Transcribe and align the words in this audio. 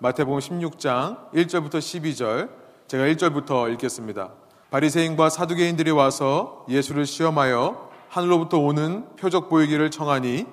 마태복음 0.00 0.38
16장 0.38 1.32
1절부터 1.32 1.78
12절 1.78 2.48
제가 2.86 3.04
1절부터 3.06 3.72
읽겠습니다. 3.72 4.30
바리새인과 4.70 5.28
사두개인들이 5.28 5.90
와서 5.90 6.64
예수를 6.68 7.04
시험하여 7.04 7.90
하늘로부터 8.08 8.58
오는 8.58 9.06
표적 9.16 9.48
보이기를 9.48 9.90
청하니 9.90 10.46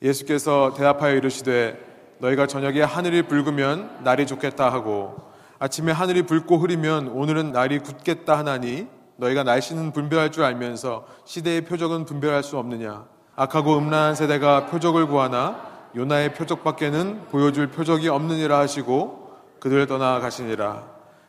예수께서 0.00 0.72
대답하여 0.74 1.14
이르시되 1.16 1.78
너희가 2.20 2.46
저녁에 2.46 2.80
하늘이 2.80 3.24
붉으면 3.24 4.02
날이 4.02 4.26
좋겠다 4.26 4.72
하고 4.72 5.14
아침에 5.58 5.92
하늘이 5.92 6.22
붉고 6.22 6.56
흐리면 6.56 7.08
오늘은 7.08 7.52
날이 7.52 7.80
굳겠다 7.80 8.38
하나니 8.38 8.86
너희가 9.16 9.42
날씨는 9.42 9.92
분별할 9.92 10.32
줄 10.32 10.42
알면서 10.42 11.04
시대의 11.26 11.66
표적은 11.66 12.06
분별할 12.06 12.42
수 12.42 12.56
없느냐 12.56 13.04
악하고 13.36 13.76
음란한 13.76 14.14
세대가 14.14 14.64
표적을 14.66 15.06
구하나 15.06 15.73
요나의 15.96 16.34
표적밖에는 16.34 17.26
보여줄 17.30 17.68
표적이 17.68 18.08
없느니라 18.08 18.58
하시고 18.58 19.32
그들을 19.60 19.86
떠나 19.86 20.18
가시니라. 20.20 20.82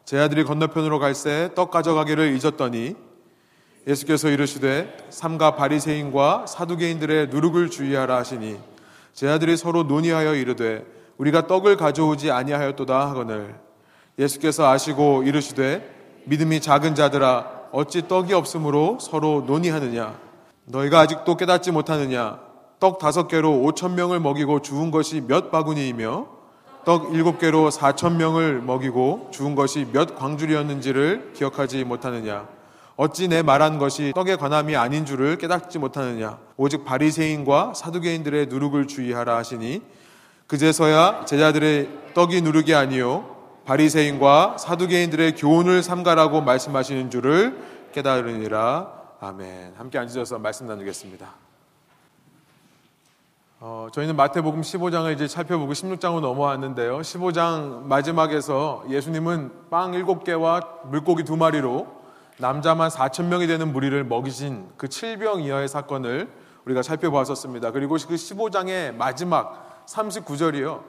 제 0.06 0.20
아들이 0.20 0.44
건너편으로 0.44 1.00
갈 1.00 1.12
새 1.12 1.50
떡 1.56 1.72
가져가기를 1.72 2.36
잊었더니 2.36 2.96
예수께서 3.88 4.30
이르시되 4.30 4.98
삼가 5.10 5.56
바리새인과 5.56 6.48
사두개인들의 6.48 7.28
누룩을 7.28 7.70
주의하라 7.70 8.18
하시니 8.18 8.60
제 9.14 9.28
아들이 9.30 9.56
서로 9.56 9.84
논의하여 9.84 10.36
이르되 10.36 10.86
우리가 11.18 11.48
떡을 11.48 11.78
가져오지 11.78 12.32
아니하였도다 12.32 13.10
하거늘. 13.10 13.56
예수께서 14.18 14.70
아시고 14.70 15.24
이르시되 15.24 15.94
믿음이 16.26 16.60
작은 16.62 16.96
자들아 16.96 17.68
어찌 17.72 18.08
떡이 18.08 18.34
없으므로 18.34 18.98
서로 19.00 19.44
논의하느냐? 19.46 20.18
너희가 20.66 21.02
아직도 21.02 21.38
깨닫지 21.38 21.72
못하느냐 21.72 22.40
떡 22.86 23.00
다섯 23.00 23.28
개로 23.28 23.62
오천 23.62 23.96
명을 23.96 24.20
먹이고 24.20 24.62
죽은 24.62 24.92
것이 24.92 25.20
몇 25.22 25.50
바구니이며 25.50 26.28
떡 26.86 27.16
일곱 27.16 27.40
개로 27.40 27.72
사천 27.72 28.18
명을 28.18 28.62
먹이고 28.62 29.30
죽은 29.32 29.56
것이 29.56 29.88
몇 29.92 30.16
광줄이었는지를 30.16 31.32
기억하지 31.34 31.84
못하느냐? 31.84 32.48
어찌 32.96 33.28
내 33.28 33.42
말한 33.42 33.80
것이 33.80 34.12
떡의 34.14 34.38
관함이 34.38 34.76
아닌 34.76 35.04
줄을 35.04 35.40
깨닫지 35.40 35.80
못하느냐? 35.80 36.38
오직 36.58 36.86
바리새인과 36.86 37.74
사두개인들의 37.74 38.46
누룩을 38.50 38.86
주의하라 38.86 39.36
하시니 39.36 39.82
그제서야 40.46 41.26
제자들의 41.26 41.90
떡이 42.14 42.44
누룩이 42.44 42.76
아니요 42.76 43.26
바리새인과 43.66 44.58
사두개인들의 44.60 45.34
교훈을 45.38 45.82
삼가라고 45.82 46.42
말씀하시는 46.42 47.10
줄을 47.10 47.58
깨달으니라. 47.94 48.92
아멘. 49.22 49.74
함께 49.76 49.98
앉으셔서 49.98 50.38
말씀 50.38 50.68
나누겠습니다. 50.68 51.45
어, 53.62 53.88
저희는 53.94 54.18
마태복음 54.18 54.62
15장을 54.62 55.14
이제 55.14 55.30
살펴보고 55.30 55.72
16장으로 55.72 56.20
넘어왔는데요. 56.20 57.00
15장 57.00 57.84
마지막에서 57.84 58.84
예수님은 58.90 59.70
빵 59.70 59.94
7개와 59.94 60.90
물고기 60.90 61.24
2마리로 61.24 61.88
남자만 62.38 62.90
4천 62.90 63.26
명이 63.26 63.48
되는 63.48 63.72
무리를 63.72 64.04
먹이신 64.04 64.68
그 64.76 64.88
7병 64.88 65.42
이하의 65.46 65.70
사건을 65.70 66.30
우리가 66.66 66.82
살펴보았었습니다. 66.82 67.72
그리고 67.72 67.94
그 67.94 68.16
15장의 68.16 68.94
마지막 68.94 69.86
39절이요. 69.86 70.82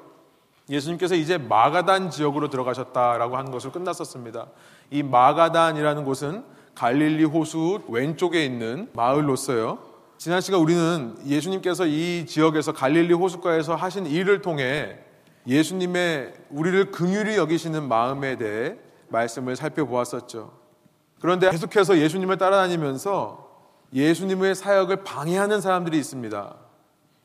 예수님께서 0.68 1.14
이제 1.14 1.38
마가단 1.38 2.10
지역으로 2.10 2.50
들어가셨다라고 2.50 3.36
하는 3.36 3.52
것을 3.52 3.70
끝났었습니다. 3.70 4.46
이 4.90 5.04
마가단이라는 5.04 6.04
곳은 6.04 6.44
갈릴리 6.74 7.24
호수 7.24 7.82
왼쪽에 7.88 8.44
있는 8.44 8.90
마을로서요. 8.92 9.95
지난 10.18 10.40
시간 10.40 10.60
우리는 10.60 11.14
예수님께서 11.26 11.86
이 11.86 12.24
지역에서 12.26 12.72
갈릴리 12.72 13.12
호숫가에서 13.12 13.74
하신 13.74 14.06
일을 14.06 14.40
통해 14.40 14.98
예수님의 15.46 16.32
우리를 16.50 16.90
긍휼히 16.90 17.36
여기시는 17.36 17.86
마음에 17.86 18.36
대해 18.36 18.76
말씀을 19.08 19.56
살펴보았었죠. 19.56 20.52
그런데 21.20 21.50
계속해서 21.50 21.98
예수님을 21.98 22.38
따라다니면서 22.38 23.46
예수님의 23.92 24.54
사역을 24.54 25.04
방해하는 25.04 25.60
사람들이 25.60 25.98
있습니다. 25.98 26.56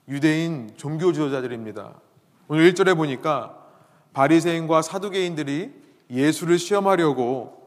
유대인 0.10 0.72
종교 0.76 1.14
지도자들입니다. 1.14 1.94
오늘 2.50 2.72
1절에 2.72 2.96
보니까 2.96 3.58
바리새인과 4.14 4.82
사두개인들이 4.82 5.72
예수를 6.12 6.60
시험하려고 6.60 7.61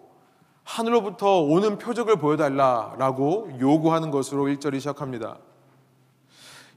하늘로부터 0.64 1.41
오는 1.41 1.78
표적을 1.78 2.16
보여달라라고 2.16 3.50
요구하는 3.60 4.10
것으로 4.10 4.44
1절이 4.44 4.80
시작합니다. 4.80 5.36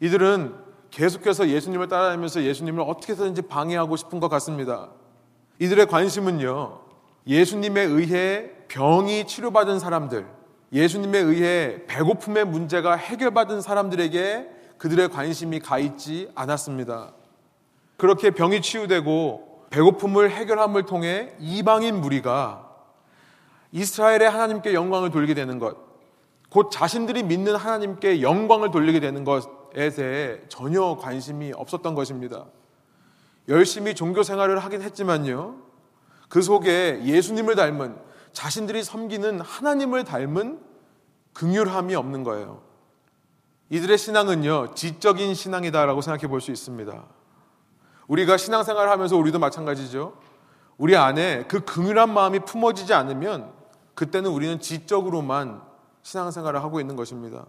이들은 0.02 0.56
계속해서 0.92 1.50
예수님을 1.50 1.88
따라다니면서 1.88 2.44
예수님을 2.44 2.84
어떻게 2.84 3.14
해서든지 3.14 3.44
방해하고 3.44 3.96
싶은 3.96 4.20
것 4.20 4.30
같습니다. 4.30 4.90
이들의 5.60 5.88
관심은요, 5.88 6.80
예수님에 7.26 7.82
의해 7.82 8.52
병이 8.68 9.26
치료받은 9.26 9.80
사람들, 9.80 10.28
예수님에 10.72 11.20
의해 11.20 11.86
배고픔의 11.88 12.46
문제가 12.46 12.96
해결받은 12.96 13.62
사람들에게 13.62 14.50
그들의 14.78 15.10
관심이 15.10 15.60
가 15.60 15.80
있지 15.80 16.30
않았습니다. 16.36 17.14
그렇게 17.96 18.32
병이 18.32 18.62
치유되고 18.62 19.68
배고픔을 19.70 20.30
해결함을 20.32 20.84
통해 20.84 21.34
이방인 21.40 22.00
무리가 22.00 22.67
이스라엘의 23.72 24.30
하나님께 24.30 24.74
영광을 24.74 25.12
돌리게 25.12 25.34
되는 25.34 25.60
것, 25.60 25.78
곧 26.50 26.70
자신들이 26.72 27.24
믿는 27.24 27.56
하나님께 27.56 28.22
영광을 28.22 28.72
돌리게 28.72 29.00
되는 29.00 29.24
것에 29.24 29.90
대해 29.96 30.40
전혀 30.48 30.96
관심이 30.96 31.52
없었던 31.54 31.94
것입니다. 31.94 32.46
열심히 33.50 33.96
종교 33.96 34.24
생활을 34.24 34.60
하긴 34.60 34.82
했지만요. 34.82 35.56
그 36.30 36.42
속에 36.42 37.02
예수님을 37.04 37.56
닮은 37.56 37.98
자신들이 38.34 38.84
섬기는 38.84 39.42
하나님을 39.42 40.04
닮은 40.04 40.60
긍휼함이 41.34 41.96
없는 41.96 42.24
거예요. 42.24 42.62
이들의 43.70 43.98
신앙은요, 43.98 44.74
지적인 44.76 45.34
신앙이다라고 45.34 46.02
생각해 46.02 46.28
볼 46.28 46.40
수 46.40 46.52
있습니다. 46.52 47.04
우리가 48.08 48.38
신앙생활을 48.38 48.90
하면서 48.90 49.18
우리도 49.18 49.40
마찬가지죠. 49.40 50.18
우리 50.78 50.96
안에 50.96 51.46
그 51.48 51.62
긍휼한 51.66 52.14
마음이 52.14 52.40
품어지지 52.40 52.94
않으면 52.94 53.52
그때는 53.98 54.30
우리는 54.30 54.60
지적으로만 54.60 55.60
신앙생활을 56.04 56.62
하고 56.62 56.80
있는 56.80 56.96
것입니다. 56.96 57.48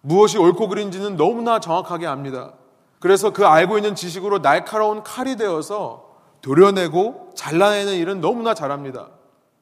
무엇이 0.00 0.38
옳고 0.38 0.66
그른지는 0.68 1.16
너무나 1.16 1.60
정확하게 1.60 2.08
압니다. 2.08 2.54
그래서 2.98 3.32
그 3.32 3.46
알고 3.46 3.78
있는 3.78 3.94
지식으로 3.94 4.42
날카로운 4.42 5.04
칼이 5.04 5.36
되어서 5.36 6.16
도려내고 6.42 7.30
잘라내는 7.36 7.94
일은 7.94 8.20
너무나 8.20 8.54
잘합니다. 8.54 9.10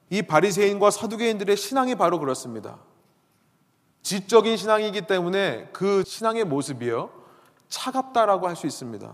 이 0.08 0.22
바리새인과 0.22 0.90
사두개인들의 0.90 1.54
신앙이 1.54 1.96
바로 1.96 2.18
그렇습니다. 2.18 2.78
지적인 4.00 4.56
신앙이기 4.56 5.02
때문에 5.02 5.68
그 5.74 6.02
신앙의 6.06 6.44
모습이요 6.44 7.10
차갑다라고 7.68 8.48
할 8.48 8.56
수 8.56 8.66
있습니다. 8.66 9.12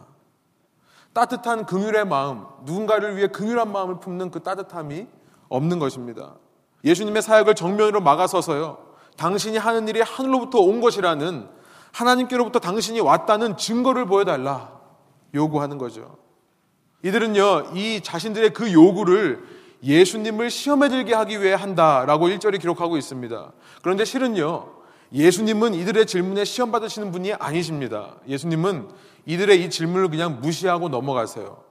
따뜻한 1.12 1.66
긍휼의 1.66 2.06
마음, 2.06 2.46
누군가를 2.62 3.16
위해 3.16 3.26
긍휼한 3.26 3.72
마음을 3.72 3.98
품는 3.98 4.30
그 4.30 4.40
따뜻함이 4.40 5.08
없는 5.48 5.80
것입니다. 5.80 6.36
예수님의 6.84 7.22
사역을 7.22 7.54
정면으로 7.54 8.00
막아서서요. 8.00 8.78
당신이 9.16 9.58
하는 9.58 9.88
일이 9.88 10.00
하늘로부터 10.00 10.60
온 10.60 10.80
것이라는 10.80 11.48
하나님께로부터 11.92 12.58
당신이 12.60 13.00
왔다는 13.00 13.56
증거를 13.56 14.06
보여달라 14.06 14.78
요구하는 15.34 15.78
거죠. 15.78 16.16
이들은요, 17.02 17.72
이 17.74 18.00
자신들의 18.02 18.52
그 18.52 18.72
요구를 18.72 19.44
예수님을 19.82 20.50
시험에 20.50 20.88
들게 20.88 21.14
하기 21.14 21.40
위해 21.40 21.54
한다라고 21.54 22.28
일절이 22.28 22.58
기록하고 22.58 22.96
있습니다. 22.96 23.52
그런데 23.82 24.04
실은요, 24.04 24.78
예수님은 25.12 25.74
이들의 25.74 26.06
질문에 26.06 26.44
시험 26.44 26.70
받으시는 26.70 27.12
분이 27.12 27.34
아니십니다. 27.34 28.16
예수님은 28.28 28.88
이들의 29.26 29.64
이 29.64 29.70
질문을 29.70 30.08
그냥 30.08 30.40
무시하고 30.40 30.88
넘어가세요. 30.88 31.67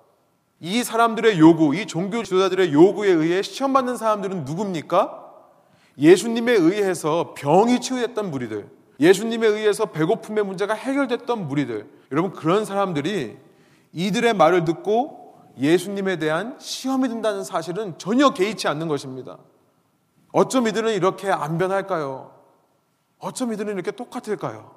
이 0.60 0.84
사람들의 0.84 1.40
요구, 1.40 1.76
이 1.76 1.86
종교 1.86 2.24
지도자들의 2.24 2.74
요구에 2.74 3.12
의해 3.12 3.42
시험받는 3.42 3.98
사람들은 3.98 4.46
누굽니까? 4.46 5.26
예수님에 6.00 6.54
의해서 6.54 7.34
병이 7.36 7.80
치유됐던 7.82 8.32
무리들, 8.32 8.70
예수님에 9.00 9.48
의해서 9.48 9.88
배고픔의 9.88 10.44
문제가 10.46 10.74
해결됐던 10.74 11.48
무리들, 11.48 11.88
여러분 12.12 12.32
그런 12.32 12.66
사람들이 12.66 13.38
이들의 13.94 14.34
말을 14.34 14.66
듣고 14.66 15.36
예수님에 15.60 16.18
대한 16.18 16.56
시험이 16.60 17.10
든다는 17.10 17.44
사실은 17.44 17.98
전혀 17.98 18.32
개의치 18.32 18.68
않는 18.68 18.88
것입니다. 18.88 19.38
어쩜 20.32 20.68
이들은 20.68 20.94
이렇게 20.94 21.32
안 21.32 21.58
변할까요? 21.58 22.32
어쩜 23.20 23.54
이들은 23.54 23.74
이렇게 23.74 23.92
똑같을까요? 23.92 24.76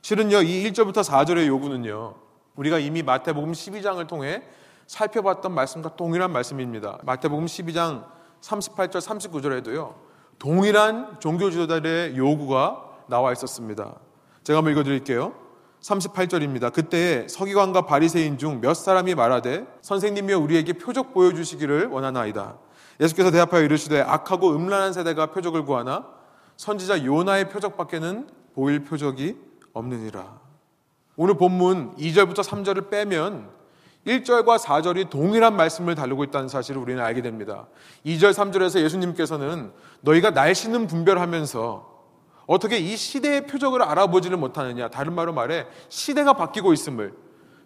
실은요, 0.00 0.42
이 0.42 0.64
1절부터 0.70 1.04
4절의 1.04 1.46
요구는요, 1.46 2.14
우리가 2.56 2.78
이미 2.78 3.02
마태복음 3.02 3.52
12장을 3.52 4.06
통해 4.06 4.42
살펴봤던 4.86 5.52
말씀과 5.52 5.96
동일한 5.96 6.32
말씀입니다. 6.32 6.98
마태복음 7.04 7.46
12장 7.46 8.04
38절 8.40 9.00
39절에도요. 9.00 9.94
동일한 10.38 11.16
종교 11.20 11.50
지도자들의 11.50 12.16
요구가 12.16 12.82
나와 13.08 13.32
있었습니다. 13.32 13.94
제가 14.44 14.58
한번 14.58 14.72
읽어 14.72 14.82
드릴게요. 14.82 15.34
38절입니다. 15.80 16.72
그때 16.72 17.26
서기관과 17.28 17.86
바리새인 17.86 18.38
중 18.38 18.60
몇 18.60 18.74
사람이 18.74 19.14
말하되 19.14 19.66
선생님이여 19.80 20.38
우리에게 20.38 20.74
표적 20.74 21.12
보여 21.12 21.32
주시기를 21.32 21.86
원하나이다. 21.88 22.58
예수께서 23.00 23.30
대답하여 23.30 23.62
이르시되 23.62 24.00
악하고 24.00 24.54
음란한 24.54 24.92
세대가 24.92 25.26
표적을 25.26 25.64
구하나 25.64 26.06
선지자 26.56 27.04
요나의 27.04 27.48
표적밖에는 27.48 28.28
보일 28.54 28.84
표적이 28.84 29.36
없느니라. 29.72 30.41
오늘 31.16 31.34
본문 31.34 31.96
2절부터 31.96 32.42
3절을 32.42 32.88
빼면 32.88 33.50
1절과 34.06 34.58
4절이 34.58 35.10
동일한 35.10 35.56
말씀을 35.56 35.94
다루고 35.94 36.24
있다는 36.24 36.48
사실을 36.48 36.80
우리는 36.80 37.02
알게 37.02 37.20
됩니다. 37.20 37.66
2절, 38.06 38.32
3절에서 38.32 38.80
예수님께서는 38.82 39.72
너희가 40.00 40.30
날씨는 40.30 40.86
분별하면서 40.86 41.92
어떻게 42.46 42.78
이 42.78 42.96
시대의 42.96 43.46
표적을 43.46 43.82
알아보지를 43.82 44.38
못하느냐. 44.38 44.88
다른 44.88 45.14
말로 45.14 45.32
말해 45.32 45.66
시대가 45.88 46.32
바뀌고 46.32 46.72
있음을 46.72 47.14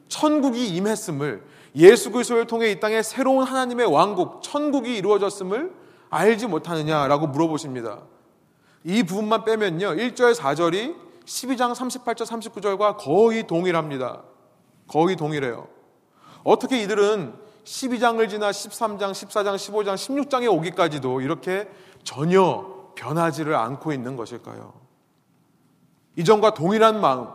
천국이 0.08 0.69
임했음을 0.75 1.43
예수 1.76 2.10
그리스도를 2.10 2.46
통해 2.46 2.70
이 2.70 2.81
땅에 2.81 3.00
새로운 3.02 3.44
하나님의 3.44 3.87
왕국 3.87 4.43
천국이 4.43 4.96
이루어졌음을 4.96 5.72
알지 6.10 6.48
못하느냐라고 6.48 7.28
물어보십니다. 7.28 8.02
이 8.84 9.02
부분만 9.04 9.44
빼면요. 9.44 9.94
1절 9.94 10.34
4절이 10.34 11.06
12장 11.26 11.75
38절 11.75 12.25
39절과 12.25 12.96
거의 12.96 13.46
동일합니다. 13.46 14.23
거의 14.87 15.17
동일해요. 15.17 15.67
어떻게 16.44 16.81
이들은 16.82 17.34
12장을 17.64 18.31
지나 18.31 18.50
13장, 18.50 19.11
14장, 19.11 19.56
15장, 19.56 19.94
16장에 19.94 20.50
오기까지도 20.50 21.20
이렇게 21.20 21.69
전혀 22.05 22.93
변하지를 22.94 23.56
않고 23.56 23.93
있는 23.93 24.17
것일까요? 24.17 24.73
이전과 26.14 26.55
동일한 26.55 27.00
마음, 27.00 27.26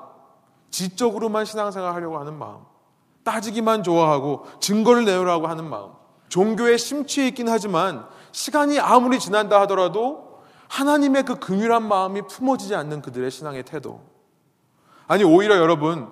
지적으로만 0.71 1.44
신앙생활 1.44 1.94
하려고 1.94 2.17
하는 2.17 2.39
마음, 2.39 2.61
따지기만 3.25 3.83
좋아하고 3.83 4.45
증거를 4.61 5.03
내놓으라고 5.03 5.47
하는 5.47 5.69
마음, 5.69 5.91
종교에 6.29 6.77
심취해 6.77 7.27
있긴 7.27 7.49
하지만 7.49 8.07
시간이 8.31 8.79
아무리 8.79 9.19
지난다 9.19 9.59
하더라도 9.61 10.31
하나님의 10.71 11.23
그 11.23 11.35
긍휼한 11.35 11.85
마음이 11.85 12.21
품어지지 12.27 12.75
않는 12.75 13.01
그들의 13.01 13.29
신앙의 13.29 13.63
태도. 13.63 14.01
아니, 15.06 15.25
오히려 15.25 15.57
여러분, 15.57 16.09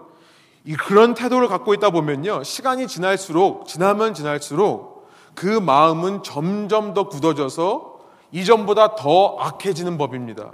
그런 0.85 1.13
태도를 1.13 1.47
갖고 1.47 1.73
있다 1.73 1.91
보면요. 1.91 2.43
시간이 2.43 2.87
지날수록, 2.87 3.67
지나면 3.67 4.13
지날수록 4.13 5.09
그 5.33 5.45
마음은 5.45 6.23
점점 6.23 6.93
더 6.93 7.07
굳어져서 7.07 7.99
이전보다 8.33 8.95
더 8.95 9.37
악해지는 9.39 9.97
법입니다. 9.97 10.53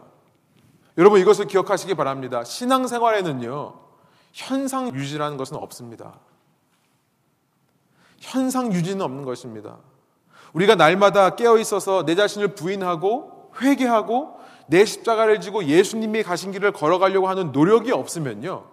여러분 1.00 1.20
이것을 1.20 1.48
기억하시기 1.48 1.96
바랍니다. 1.96 2.44
신앙생활에는요, 2.44 3.74
현상 4.34 4.94
유지라는 4.94 5.38
것은 5.38 5.58
없습니다. 5.58 6.20
현상 8.20 8.72
유지는 8.72 9.02
없는 9.02 9.26
것입니다. 9.26 9.78
우리가 10.54 10.76
날마다 10.76 11.32
깨어 11.32 11.58
있어서 11.58 12.06
내 12.06 12.14
자신을 12.14 12.50
부인하고 12.50 13.35
회개하고 13.62 14.40
내 14.68 14.86
십자가를 14.86 15.42
지고 15.42 15.66
예수님이 15.66 16.24
가신 16.24 16.52
길을 16.52 16.72
걸어가려고 16.72 17.28
하는 17.28 17.52
노력이 17.52 17.92
없으면요. 17.92 18.66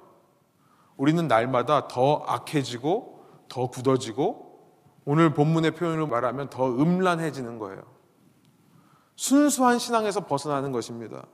우리는 0.96 1.26
날마다 1.28 1.88
더 1.88 2.22
악해지고 2.26 3.24
더 3.48 3.68
굳어지고 3.68 4.52
오늘 5.04 5.34
본문의 5.34 5.72
표현으로 5.72 6.06
말하면 6.06 6.48
더 6.48 6.68
음란해지는 6.68 7.58
거예요. 7.58 7.82
순수한 9.16 9.78
신앙에서 9.78 10.26
벗어나는 10.26 10.72
것입니다. 10.72 11.24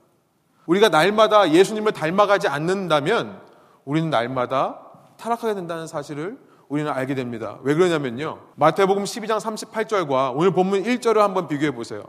우리가 0.65 0.89
날마다 0.89 1.51
예수님을 1.51 1.93
닮아가지 1.93 2.47
않는다면 2.47 3.41
우리는 3.85 4.09
날마다 4.09 4.81
타락하게 5.17 5.55
된다는 5.55 5.87
사실을 5.87 6.37
우리는 6.67 6.91
알게 6.91 7.15
됩니다. 7.15 7.57
왜 7.63 7.73
그러냐면요. 7.73 8.39
마태복음 8.55 9.03
12장 9.03 9.39
38절과 9.39 10.33
오늘 10.35 10.51
본문 10.51 10.83
1절을 10.83 11.17
한번 11.17 11.47
비교해 11.47 11.71
보세요. 11.71 12.03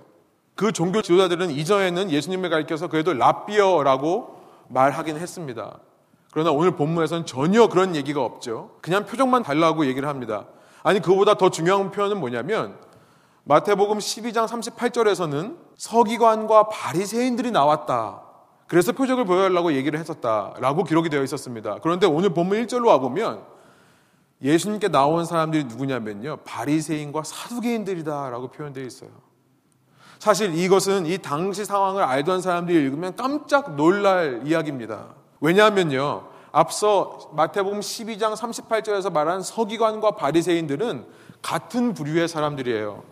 그 0.60 0.72
종교 0.72 1.00
지도자들은 1.00 1.52
이전에는 1.52 2.10
예수님을 2.10 2.50
가리켜서 2.50 2.88
그래도 2.88 3.14
라비어라고 3.14 4.40
말하긴 4.68 5.16
했습니다. 5.16 5.78
그러나 6.32 6.50
오늘 6.50 6.72
본문에서는 6.72 7.24
전혀 7.24 7.66
그런 7.68 7.96
얘기가 7.96 8.22
없죠. 8.22 8.72
그냥 8.82 9.06
표정만 9.06 9.42
달라고 9.42 9.86
얘기를 9.86 10.06
합니다. 10.06 10.44
아니, 10.82 11.00
그보다 11.00 11.36
더 11.36 11.48
중요한 11.48 11.90
표현은 11.90 12.20
뭐냐면 12.20 12.76
마태복음 13.44 13.96
12장 13.96 14.46
38절에서는 14.46 15.56
서기관과 15.78 16.68
바리새인들이 16.68 17.52
나왔다. 17.52 18.20
그래서 18.66 18.92
표적을 18.92 19.24
보여달라고 19.24 19.72
얘기를 19.72 19.98
했었다라고 19.98 20.84
기록이 20.84 21.08
되어 21.08 21.22
있었습니다. 21.22 21.78
그런데 21.82 22.06
오늘 22.06 22.34
본문 22.34 22.66
1절로 22.66 22.88
와 22.88 22.98
보면 22.98 23.44
예수님께 24.42 24.88
나온 24.88 25.24
사람들이 25.24 25.64
누구냐면요. 25.64 26.40
바리새인과 26.44 27.22
사두개인들이다라고 27.22 28.48
표현되어 28.48 28.84
있어요. 28.84 29.29
사실 30.20 30.54
이것은 30.54 31.06
이 31.06 31.16
당시 31.16 31.64
상황을 31.64 32.02
알던 32.02 32.42
사람들이 32.42 32.78
읽으면 32.78 33.16
깜짝 33.16 33.74
놀랄 33.74 34.42
이야기입니다. 34.44 35.06
왜냐하면요. 35.40 36.28
앞서 36.52 37.30
마태복음 37.32 37.80
12장 37.80 38.36
38절에서 38.36 39.10
말한 39.10 39.40
서기관과 39.40 40.12
바리새인들은 40.12 41.06
같은 41.40 41.94
부류의 41.94 42.28
사람들이에요. 42.28 43.02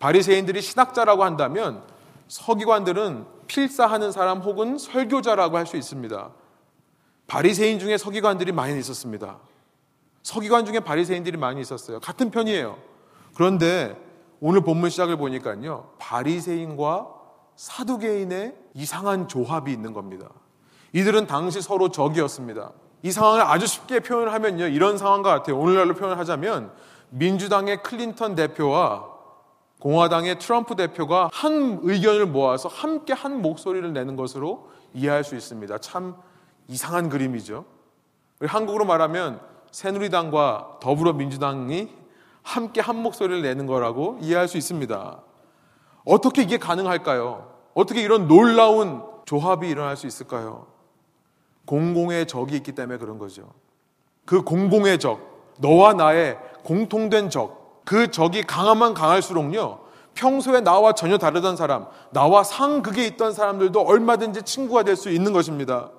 바리새인들이 0.00 0.60
신학자라고 0.60 1.22
한다면 1.22 1.84
서기관들은 2.26 3.24
필사하는 3.46 4.10
사람 4.10 4.40
혹은 4.40 4.76
설교자라고 4.76 5.56
할 5.56 5.66
수 5.66 5.76
있습니다. 5.76 6.30
바리새인 7.28 7.78
중에 7.78 7.96
서기관들이 7.96 8.50
많이 8.50 8.76
있었습니다. 8.80 9.38
서기관 10.24 10.64
중에 10.64 10.80
바리새인들이 10.80 11.36
많이 11.36 11.60
있었어요. 11.60 12.00
같은 12.00 12.32
편이에요. 12.32 12.76
그런데 13.36 14.07
오늘 14.40 14.60
본문 14.60 14.90
시작을 14.90 15.16
보니까요. 15.16 15.90
바리새인과 15.98 17.08
사두개인의 17.56 18.54
이상한 18.74 19.26
조합이 19.26 19.72
있는 19.72 19.92
겁니다. 19.92 20.28
이들은 20.92 21.26
당시 21.26 21.60
서로 21.60 21.90
적이었습니다. 21.90 22.72
이 23.02 23.10
상황을 23.10 23.42
아주 23.42 23.66
쉽게 23.66 24.00
표현을 24.00 24.32
하면요. 24.32 24.66
이런 24.66 24.96
상황과 24.96 25.30
같아요. 25.30 25.58
오늘날로 25.58 25.94
표현을 25.94 26.18
하자면 26.18 26.72
민주당의 27.10 27.82
클린턴 27.82 28.34
대표와 28.34 29.06
공화당의 29.80 30.38
트럼프 30.38 30.74
대표가 30.74 31.30
한 31.32 31.80
의견을 31.82 32.26
모아서 32.26 32.68
함께 32.68 33.12
한 33.12 33.40
목소리를 33.42 33.92
내는 33.92 34.16
것으로 34.16 34.70
이해할 34.92 35.22
수 35.22 35.36
있습니다. 35.36 35.78
참 35.78 36.16
이상한 36.66 37.08
그림이죠. 37.08 37.64
한국으로 38.40 38.84
말하면 38.84 39.40
새누리당과 39.70 40.78
더불어민주당이 40.80 41.97
함께 42.48 42.80
한 42.80 43.02
목소리를 43.02 43.42
내는 43.42 43.66
거라고 43.66 44.16
이해할 44.22 44.48
수 44.48 44.56
있습니다. 44.56 45.20
어떻게 46.06 46.42
이게 46.42 46.56
가능할까요? 46.56 47.52
어떻게 47.74 48.00
이런 48.00 48.26
놀라운 48.26 49.02
조합이 49.26 49.68
일어날 49.68 49.98
수 49.98 50.06
있을까요? 50.06 50.66
공공의 51.66 52.26
적이 52.26 52.56
있기 52.56 52.72
때문에 52.72 52.98
그런 52.98 53.18
거죠. 53.18 53.52
그 54.24 54.40
공공의 54.40 54.98
적, 54.98 55.20
너와 55.58 55.92
나의 55.92 56.38
공통된 56.64 57.28
적, 57.28 57.82
그 57.84 58.10
적이 58.10 58.44
강하면 58.44 58.94
강할수록요, 58.94 59.80
평소에 60.14 60.62
나와 60.62 60.94
전혀 60.94 61.18
다르던 61.18 61.54
사람, 61.56 61.86
나와 62.10 62.42
상극에 62.44 63.04
있던 63.06 63.34
사람들도 63.34 63.78
얼마든지 63.78 64.44
친구가 64.44 64.84
될 64.84 64.96
수 64.96 65.10
있는 65.10 65.34
것입니다. 65.34 65.90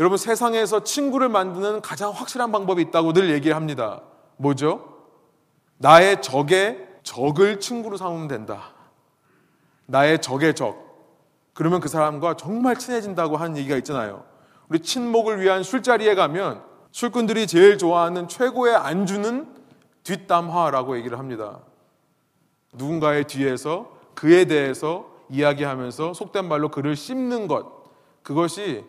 여러분, 0.00 0.18
세상에서 0.18 0.82
친구를 0.82 1.28
만드는 1.28 1.80
가장 1.80 2.10
확실한 2.10 2.50
방법이 2.50 2.82
있다고 2.82 3.12
늘 3.12 3.30
얘기를 3.30 3.54
합니다. 3.54 4.00
뭐죠? 4.36 4.93
나의 5.84 6.22
적의 6.22 6.88
적을 7.02 7.60
친구로 7.60 7.98
삼으면 7.98 8.26
된다. 8.26 8.70
나의 9.84 10.22
적의 10.22 10.54
적. 10.54 10.82
그러면 11.52 11.80
그 11.80 11.90
사람과 11.90 12.38
정말 12.38 12.76
친해진다고 12.76 13.36
하는 13.36 13.58
얘기가 13.58 13.76
있잖아요. 13.76 14.24
우리 14.70 14.80
친목을 14.80 15.42
위한 15.42 15.62
술자리에 15.62 16.14
가면 16.14 16.62
술꾼들이 16.90 17.46
제일 17.46 17.76
좋아하는 17.76 18.28
최고의 18.28 18.74
안주는 18.74 19.46
뒷담화라고 20.04 20.96
얘기를 20.96 21.18
합니다. 21.18 21.58
누군가의 22.72 23.24
뒤에서 23.24 23.94
그에 24.14 24.46
대해서 24.46 25.10
이야기하면서 25.28 26.14
속된 26.14 26.48
말로 26.48 26.70
그를 26.70 26.96
씹는 26.96 27.46
것. 27.46 27.66
그것이 28.22 28.86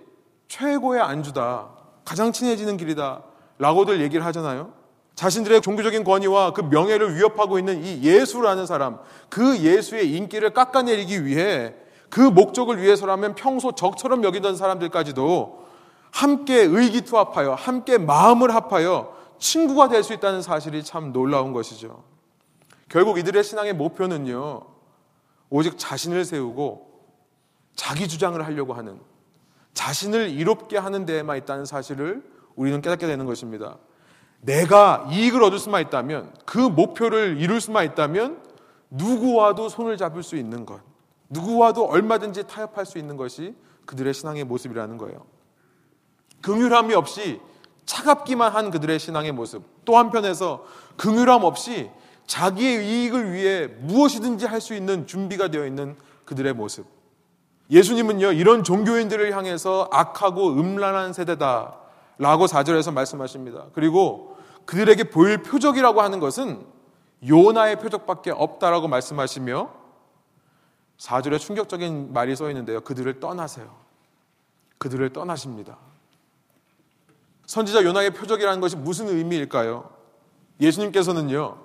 최고의 0.47 1.01
안주다. 1.01 1.71
가장 2.05 2.31
친해지는 2.31 2.77
길이다. 2.77 3.21
라고들 3.57 3.99
얘기를 3.99 4.25
하잖아요. 4.27 4.84
자신들의 5.15 5.61
종교적인 5.61 6.03
권위와 6.03 6.51
그 6.51 6.61
명예를 6.61 7.15
위협하고 7.15 7.57
있는 7.57 7.83
이 7.83 8.03
예수라는 8.03 8.65
사람, 8.65 8.99
그 9.29 9.57
예수의 9.59 10.11
인기를 10.11 10.51
깎아내리기 10.51 11.25
위해 11.25 11.73
그 12.09 12.19
목적을 12.19 12.81
위해서라면 12.81 13.35
평소 13.35 13.71
적처럼 13.73 14.23
여기던 14.23 14.57
사람들까지도 14.57 15.65
함께 16.11 16.61
의기투합하여, 16.61 17.55
함께 17.55 17.97
마음을 17.97 18.53
합하여 18.53 19.15
친구가 19.37 19.89
될 19.89 20.03
수 20.03 20.13
있다는 20.13 20.41
사실이 20.41 20.83
참 20.83 21.11
놀라운 21.11 21.51
것이죠. 21.51 22.03
결국 22.89 23.17
이들의 23.17 23.43
신앙의 23.43 23.73
목표는요, 23.73 24.61
오직 25.49 25.77
자신을 25.77 26.25
세우고 26.25 26.93
자기 27.75 28.07
주장을 28.07 28.41
하려고 28.45 28.73
하는 28.73 28.99
자신을 29.73 30.29
이롭게 30.29 30.77
하는 30.77 31.05
데에만 31.05 31.37
있다는 31.37 31.65
사실을 31.65 32.23
우리는 32.55 32.81
깨닫게 32.81 33.07
되는 33.07 33.25
것입니다. 33.25 33.77
내가 34.45 35.07
이익을 35.11 35.43
얻을 35.43 35.59
수만 35.59 35.81
있다면 35.81 36.31
그 36.45 36.59
목표를 36.59 37.37
이룰 37.39 37.59
수만 37.59 37.85
있다면 37.85 38.41
누구와도 38.91 39.69
손을 39.69 39.97
잡을 39.97 40.23
수 40.23 40.35
있는 40.35 40.65
것, 40.65 40.79
누구와도 41.29 41.85
얼마든지 41.85 42.47
타협할 42.47 42.85
수 42.85 42.97
있는 42.97 43.17
것이 43.17 43.55
그들의 43.85 44.13
신앙의 44.13 44.43
모습이라는 44.43 44.97
거예요. 44.97 45.25
긍휼함이 46.41 46.93
없이 46.93 47.41
차갑기만 47.85 48.51
한 48.51 48.71
그들의 48.71 48.99
신앙의 48.99 49.31
모습. 49.31 49.63
또 49.83 49.97
한편에서 49.97 50.65
긍휼함 50.97 51.43
없이 51.43 51.89
자기의 52.27 52.87
이익을 52.87 53.33
위해 53.33 53.67
무엇이든지 53.67 54.45
할 54.45 54.61
수 54.61 54.73
있는 54.73 55.05
준비가 55.05 55.49
되어 55.49 55.65
있는 55.65 55.95
그들의 56.25 56.53
모습. 56.53 56.85
예수님은요, 57.69 58.31
이런 58.33 58.63
종교인들을 58.63 59.35
향해서 59.35 59.89
악하고 59.91 60.53
음란한 60.53 61.13
세대다. 61.13 61.79
라고 62.17 62.45
4절에서 62.45 62.93
말씀하십니다. 62.93 63.65
그리고 63.73 64.34
그들에게 64.65 65.05
보일 65.05 65.37
표적이라고 65.39 66.01
하는 66.01 66.19
것은 66.19 66.65
요나의 67.27 67.79
표적밖에 67.79 68.31
없다라고 68.31 68.87
말씀하시며 68.87 69.85
4절에 70.97 71.39
충격적인 71.39 72.13
말이 72.13 72.35
써 72.35 72.49
있는데요. 72.49 72.81
그들을 72.81 73.19
떠나세요. 73.19 73.75
그들을 74.77 75.11
떠나십니다. 75.11 75.77
선지자 77.45 77.83
요나의 77.83 78.11
표적이라는 78.11 78.59
것이 78.59 78.75
무슨 78.75 79.07
의미일까요? 79.07 79.89
예수님께서는요, 80.59 81.57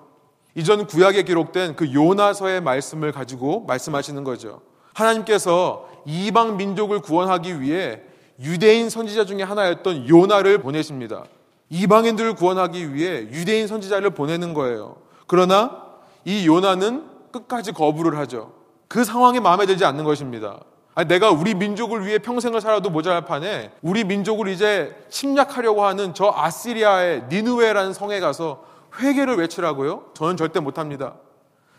이전 0.55 0.85
구약에 0.85 1.23
기록된 1.23 1.75
그 1.75 1.93
요나서의 1.93 2.61
말씀을 2.61 3.11
가지고 3.11 3.61
말씀하시는 3.65 4.23
거죠. 4.23 4.61
하나님께서 4.93 5.89
이방 6.05 6.57
민족을 6.57 6.99
구원하기 6.99 7.61
위해 7.61 8.01
유대인 8.39 8.89
선지자 8.89 9.25
중에 9.25 9.43
하나였던 9.43 10.09
요나를 10.09 10.57
보내십니다. 10.59 11.23
이방인들을 11.71 12.35
구원하기 12.35 12.93
위해 12.93 13.21
유대인 13.31 13.65
선지자를 13.65 14.11
보내는 14.11 14.53
거예요. 14.53 14.97
그러나 15.25 15.83
이 16.25 16.45
요나는 16.45 17.05
끝까지 17.31 17.71
거부를 17.71 18.17
하죠. 18.19 18.51
그 18.89 19.05
상황이 19.05 19.39
마음에 19.39 19.65
들지 19.65 19.85
않는 19.85 20.03
것입니다. 20.03 20.59
아니, 20.93 21.07
내가 21.07 21.31
우리 21.31 21.55
민족을 21.55 22.05
위해 22.05 22.19
평생을 22.19 22.59
살아도 22.59 22.89
모자랄 22.89 23.23
판에 23.23 23.71
우리 23.81 24.03
민족을 24.03 24.49
이제 24.49 24.93
침략하려고 25.09 25.85
하는 25.85 26.13
저 26.13 26.33
아시리아의 26.35 27.27
니누웨라는 27.29 27.93
성에 27.93 28.19
가서 28.19 28.65
회개를 28.99 29.37
외치라고요? 29.37 30.07
저는 30.13 30.35
절대 30.35 30.59
못합니다. 30.59 31.13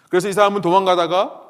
그래서 0.08 0.30
이 0.30 0.32
사람은 0.32 0.62
도망가다가 0.62 1.42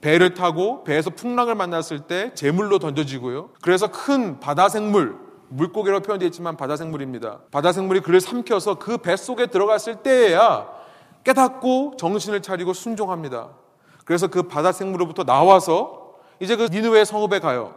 배를 0.00 0.34
타고 0.34 0.84
배에서 0.84 1.10
풍랑을 1.10 1.56
만났을 1.56 1.98
때 2.00 2.32
제물로 2.34 2.78
던져지고요. 2.78 3.50
그래서 3.60 3.88
큰 3.88 4.38
바다 4.38 4.68
생물, 4.68 5.16
물고기로 5.48 6.00
표현되어 6.00 6.26
있지만 6.28 6.56
바다 6.56 6.76
생물입니다. 6.76 7.40
바다 7.50 7.72
생물이 7.72 8.00
그를 8.00 8.20
삼켜서 8.20 8.74
그배 8.74 9.16
속에 9.16 9.46
들어갔을 9.46 9.96
때에야 9.96 10.68
깨닫고 11.24 11.94
정신을 11.98 12.42
차리고 12.42 12.72
순종합니다. 12.72 13.50
그래서 14.04 14.28
그 14.28 14.44
바다 14.44 14.72
생물로부터 14.72 15.24
나와서 15.24 16.14
이제 16.40 16.56
그 16.56 16.68
니누의 16.70 17.04
성읍에 17.04 17.40
가요. 17.40 17.74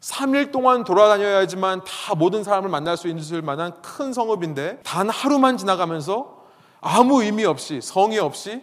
3일 0.00 0.52
동안 0.52 0.84
돌아다녀야지만 0.84 1.82
다 1.84 2.14
모든 2.14 2.44
사람을 2.44 2.68
만날 2.68 2.96
수 2.96 3.08
있을 3.08 3.42
만한 3.42 3.80
큰 3.82 4.12
성읍인데 4.12 4.80
단 4.84 5.08
하루만 5.10 5.56
지나가면서 5.56 6.38
아무 6.80 7.22
의미 7.22 7.44
없이 7.44 7.80
성의 7.80 8.18
없이 8.18 8.62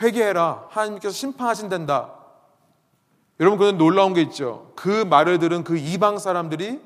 회개해라. 0.00 0.66
하나님께서 0.70 1.14
심판하신단다. 1.14 2.12
여러분 3.40 3.58
그는 3.58 3.78
놀라운 3.78 4.14
게 4.14 4.22
있죠. 4.22 4.72
그 4.74 4.88
말을 4.88 5.38
들은 5.38 5.64
그 5.64 5.76
이방 5.76 6.18
사람들이 6.18 6.80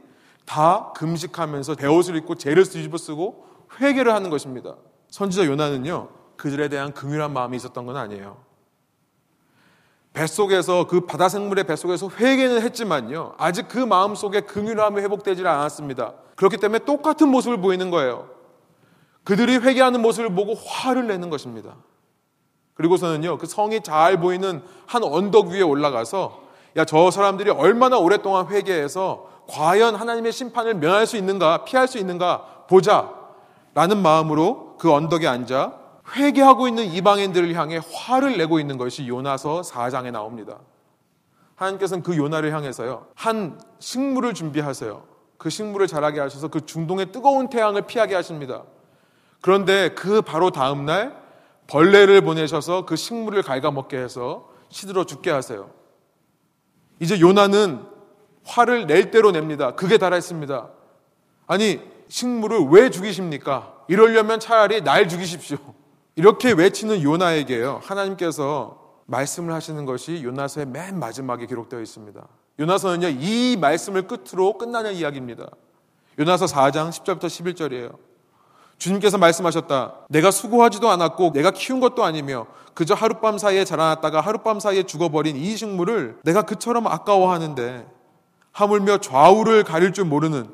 다 0.48 0.92
금식하면서 0.96 1.74
배옷을 1.74 2.16
입고 2.16 2.36
죄를 2.36 2.64
뒤집어 2.64 2.96
쓰고 2.96 3.44
회개를 3.78 4.14
하는 4.14 4.30
것입니다. 4.30 4.76
선지자 5.10 5.44
요나는요. 5.44 6.08
그들에 6.38 6.68
대한 6.68 6.94
긍휼한 6.94 7.34
마음이 7.34 7.54
있었던 7.58 7.84
건 7.84 7.96
아니에요. 7.98 8.38
뱃속에서 10.14 10.86
그 10.86 11.02
바다 11.02 11.28
생물의 11.28 11.64
뱃속에서 11.64 12.08
회개는 12.08 12.62
했지만요. 12.62 13.34
아직 13.36 13.68
그 13.68 13.78
마음 13.78 14.14
속에 14.14 14.40
긍휼함이 14.40 15.02
회복되지 15.02 15.46
않았습니다. 15.46 16.14
그렇기 16.34 16.56
때문에 16.56 16.84
똑같은 16.86 17.28
모습을 17.28 17.60
보이는 17.60 17.90
거예요. 17.90 18.30
그들이 19.24 19.58
회개하는 19.58 20.00
모습을 20.00 20.34
보고 20.34 20.54
화를 20.54 21.06
내는 21.08 21.28
것입니다. 21.28 21.76
그리고서는요, 22.72 23.36
그 23.36 23.46
성이 23.46 23.82
잘 23.82 24.18
보이는 24.18 24.62
한 24.86 25.04
언덕 25.04 25.48
위에 25.48 25.60
올라가서 25.60 26.48
야, 26.76 26.84
저 26.84 27.10
사람들이 27.10 27.50
얼마나 27.50 27.98
오랫동안 27.98 28.46
회개해서 28.46 29.37
과연 29.48 29.96
하나님의 29.96 30.32
심판을 30.32 30.74
면할 30.74 31.06
수 31.06 31.16
있는가, 31.16 31.64
피할 31.64 31.88
수 31.88 31.98
있는가 31.98 32.64
보자. 32.68 33.12
라는 33.74 34.02
마음으로 34.02 34.76
그 34.78 34.92
언덕에 34.92 35.26
앉아 35.26 35.78
회개하고 36.16 36.68
있는 36.68 36.84
이방인들을 36.86 37.54
향해 37.54 37.80
화를 37.92 38.36
내고 38.36 38.60
있는 38.60 38.78
것이 38.78 39.06
요나서 39.08 39.62
4장에 39.62 40.10
나옵니다. 40.10 40.58
하나님께서는 41.56 42.02
그 42.02 42.16
요나를 42.16 42.52
향해서요, 42.52 43.06
한 43.14 43.60
식물을 43.78 44.34
준비하세요. 44.34 45.02
그 45.38 45.50
식물을 45.50 45.86
자라게 45.86 46.20
하셔서 46.20 46.48
그 46.48 46.64
중동의 46.64 47.12
뜨거운 47.12 47.48
태양을 47.48 47.82
피하게 47.82 48.14
하십니다. 48.14 48.64
그런데 49.40 49.90
그 49.90 50.22
바로 50.22 50.50
다음 50.50 50.84
날 50.84 51.16
벌레를 51.66 52.20
보내셔서 52.22 52.84
그 52.84 52.96
식물을 52.96 53.42
갉아먹게 53.42 53.96
해서 53.96 54.48
시들어 54.68 55.04
죽게 55.04 55.30
하세요. 55.30 55.70
이제 57.00 57.20
요나는 57.20 57.86
화를 58.48 58.86
낼 58.86 59.10
대로 59.10 59.30
냅니다. 59.30 59.72
그게 59.74 59.98
달했습니다. 59.98 60.68
아니, 61.46 61.80
식물을 62.08 62.68
왜 62.70 62.90
죽이십니까? 62.90 63.74
이러려면 63.88 64.40
차라리 64.40 64.82
날 64.82 65.08
죽이십시오. 65.08 65.58
이렇게 66.16 66.52
외치는 66.52 67.02
요나에게요. 67.02 67.80
하나님께서 67.84 68.78
말씀을 69.06 69.54
하시는 69.54 69.84
것이 69.84 70.22
요나서의 70.22 70.66
맨 70.66 70.98
마지막에 70.98 71.46
기록되어 71.46 71.80
있습니다. 71.80 72.26
요나서는요, 72.58 73.08
이 73.20 73.56
말씀을 73.60 74.06
끝으로 74.06 74.58
끝나는 74.58 74.94
이야기입니다. 74.94 75.46
요나서 76.18 76.46
4장 76.46 76.90
10절부터 76.90 77.24
11절이에요. 77.24 77.96
주님께서 78.78 79.18
말씀하셨다. 79.18 80.06
내가 80.08 80.30
수고하지도 80.30 80.88
않았고 80.88 81.32
내가 81.32 81.50
키운 81.50 81.80
것도 81.80 82.04
아니며 82.04 82.46
그저 82.74 82.94
하룻밤 82.94 83.38
사이에 83.38 83.64
자라났다가 83.64 84.20
하룻밤 84.20 84.60
사이에 84.60 84.84
죽어버린 84.84 85.36
이 85.36 85.56
식물을 85.56 86.18
내가 86.22 86.42
그처럼 86.42 86.86
아까워하는데 86.86 87.97
하물며 88.58 88.98
좌우를 88.98 89.62
가릴 89.62 89.92
줄 89.92 90.04
모르는 90.04 90.48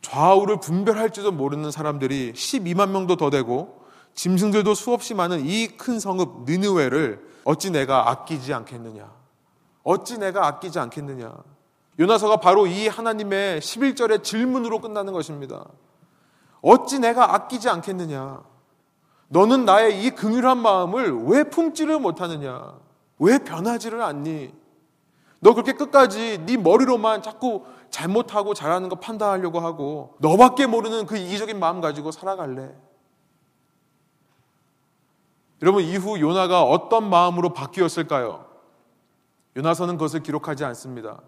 좌우를 0.00 0.60
분별할지도 0.60 1.30
모르는 1.32 1.70
사람들이 1.70 2.32
12만 2.32 2.88
명도 2.90 3.16
더 3.16 3.28
되고 3.28 3.82
짐승들도 4.14 4.74
수없이 4.74 5.12
많은 5.12 5.44
이 5.44 5.68
큰 5.76 6.00
성읍 6.00 6.44
느느웨를 6.46 7.22
어찌 7.44 7.70
내가 7.70 8.10
아끼지 8.10 8.54
않겠느냐? 8.54 9.12
어찌 9.84 10.18
내가 10.18 10.46
아끼지 10.46 10.78
않겠느냐? 10.78 11.34
요나서가 12.00 12.36
바로 12.38 12.66
이 12.66 12.88
하나님의 12.88 13.60
11절의 13.60 14.24
질문으로 14.24 14.80
끝나는 14.80 15.12
것입니다. 15.12 15.66
어찌 16.62 16.98
내가 16.98 17.34
아끼지 17.34 17.68
않겠느냐? 17.68 18.40
너는 19.28 19.66
나의 19.66 20.02
이 20.02 20.10
긍휼한 20.10 20.58
마음을 20.58 21.24
왜 21.24 21.44
품지를 21.44 21.98
못하느냐? 21.98 22.72
왜 23.18 23.38
변하지를 23.38 24.00
않니? 24.00 24.52
너 25.40 25.54
그렇게 25.54 25.72
끝까지 25.72 26.44
네 26.46 26.56
머리로만 26.56 27.22
자꾸 27.22 27.64
잘못하고 27.90 28.54
잘하는 28.54 28.88
거 28.88 28.96
판단하려고 28.96 29.60
하고 29.60 30.14
너밖에 30.18 30.66
모르는 30.66 31.06
그 31.06 31.16
이기적인 31.16 31.58
마음 31.58 31.80
가지고 31.80 32.10
살아갈래? 32.10 32.74
여러분 35.62 35.82
이후 35.82 36.20
요나가 36.20 36.62
어떤 36.62 37.08
마음으로 37.08 37.52
바뀌었을까요? 37.52 38.46
요나서는 39.56 39.96
그것을 39.96 40.22
기록하지 40.22 40.64
않습니다. 40.64 41.20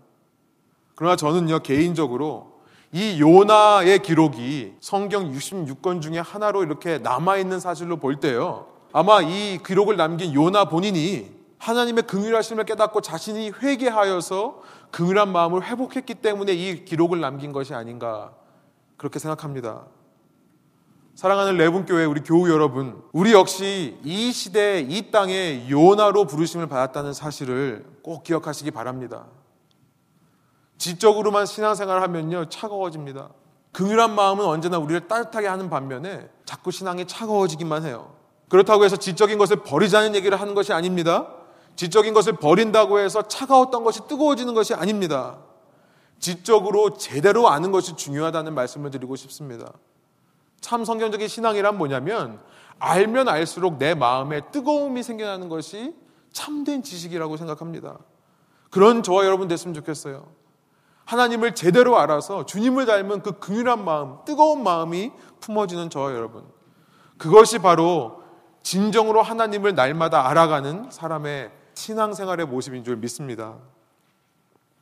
그러나 0.94 1.16
저는요 1.16 1.60
개인적으로 1.60 2.60
이 2.92 3.20
요나의 3.20 4.00
기록이 4.00 4.74
성경 4.80 5.30
66권 5.32 6.02
중에 6.02 6.18
하나로 6.18 6.62
이렇게 6.64 6.98
남아 6.98 7.38
있는 7.38 7.60
사실로 7.60 7.96
볼 7.96 8.20
때요. 8.20 8.66
아마 8.92 9.20
이 9.20 9.58
기록을 9.64 9.96
남긴 9.96 10.34
요나 10.34 10.64
본인이 10.64 11.39
하나님의 11.60 12.04
긍휼하심을 12.04 12.64
깨닫고 12.64 13.02
자신이 13.02 13.50
회개하여서 13.50 14.62
긍휼한 14.90 15.30
마음을 15.30 15.62
회복했기 15.62 16.14
때문에 16.14 16.52
이 16.52 16.84
기록을 16.84 17.20
남긴 17.20 17.52
것이 17.52 17.74
아닌가 17.74 18.32
그렇게 18.96 19.18
생각합니다. 19.18 19.84
사랑하는 21.14 21.58
레분교회 21.58 22.06
우리 22.06 22.22
교우 22.22 22.48
여러분, 22.48 23.02
우리 23.12 23.32
역시 23.32 23.98
이 24.02 24.32
시대 24.32 24.80
이 24.80 25.10
땅에 25.10 25.66
요나로 25.68 26.24
부르심을 26.24 26.66
받았다는 26.66 27.12
사실을 27.12 27.84
꼭 28.02 28.24
기억하시기 28.24 28.70
바랍니다. 28.70 29.26
지적으로만 30.78 31.44
신앙생활을 31.44 32.00
하면요 32.00 32.48
차가워집니다. 32.48 33.28
긍휼한 33.72 34.14
마음은 34.14 34.46
언제나 34.46 34.78
우리를 34.78 35.08
따뜻하게 35.08 35.46
하는 35.46 35.68
반면에 35.68 36.26
자꾸 36.46 36.70
신앙이 36.70 37.06
차가워지기만 37.06 37.84
해요. 37.84 38.14
그렇다고 38.48 38.84
해서 38.84 38.96
지적인 38.96 39.36
것을 39.36 39.56
버리자는 39.56 40.14
얘기를 40.14 40.40
하는 40.40 40.54
것이 40.54 40.72
아닙니다. 40.72 41.28
지적인 41.80 42.12
것을 42.12 42.34
버린다고 42.34 42.99
해서 42.99 43.22
차가웠던 43.22 43.84
것이 43.84 44.06
뜨거워지는 44.06 44.52
것이 44.52 44.75
아닙니다. 44.75 45.38
지적으로 46.18 46.99
제대로 46.99 47.49
아는 47.49 47.72
것이 47.72 47.96
중요하다는 47.96 48.52
말씀을 48.52 48.90
드리고 48.90 49.16
싶습니다. 49.16 49.72
참 50.60 50.84
성경적인 50.84 51.26
신앙이란 51.26 51.78
뭐냐면 51.78 52.38
알면 52.78 53.28
알수록 53.28 53.78
내 53.78 53.94
마음에 53.94 54.42
뜨거움이 54.50 55.02
생겨나는 55.02 55.49
것이 55.49 55.94
참된 56.32 56.82
지식이라고 56.82 57.38
생각합니다. 57.38 57.96
그런 58.68 59.02
저와 59.02 59.25
여러분 59.25 59.49
됐으면 59.49 59.72
좋겠어요. 59.72 60.28
하나님을 61.06 61.54
제대로 61.54 61.99
알아서 61.99 62.44
주님을 62.44 62.84
닮은 62.84 63.22
그 63.22 63.38
긍휼한 63.38 63.82
마음, 63.87 64.18
뜨거운 64.26 64.62
마음이 64.62 65.12
품어지는 65.40 65.88
저와 65.88 66.12
여러분. 66.12 66.44
그것이 67.16 67.58
바로 67.58 68.22
진정으로 68.62 69.22
하나님을 69.22 69.75
날마다 69.75 70.28
알아가는 70.28 70.90
사람의 70.90 71.59
신앙생활의 71.80 72.46
모습인 72.46 72.84
줄 72.84 72.96
믿습니다. 72.96 73.56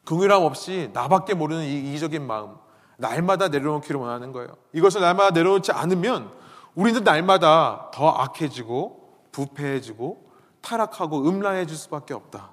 긍휼함 0.04 0.42
없이 0.42 0.90
나밖에 0.92 1.34
모르는 1.34 1.64
이 1.64 1.94
이적인 1.94 2.26
마음, 2.26 2.56
날마다 2.96 3.48
내려놓기를 3.48 4.00
원하는 4.00 4.32
거예요. 4.32 4.48
이것을 4.72 5.00
날마다 5.00 5.30
내려놓지 5.30 5.70
않으면 5.70 6.30
우리는 6.74 7.04
날마다 7.04 7.90
더 7.92 8.08
악해지고 8.10 9.08
부패해지고 9.32 10.28
타락하고 10.60 11.28
음란해질 11.28 11.76
수밖에 11.76 12.14
없다. 12.14 12.50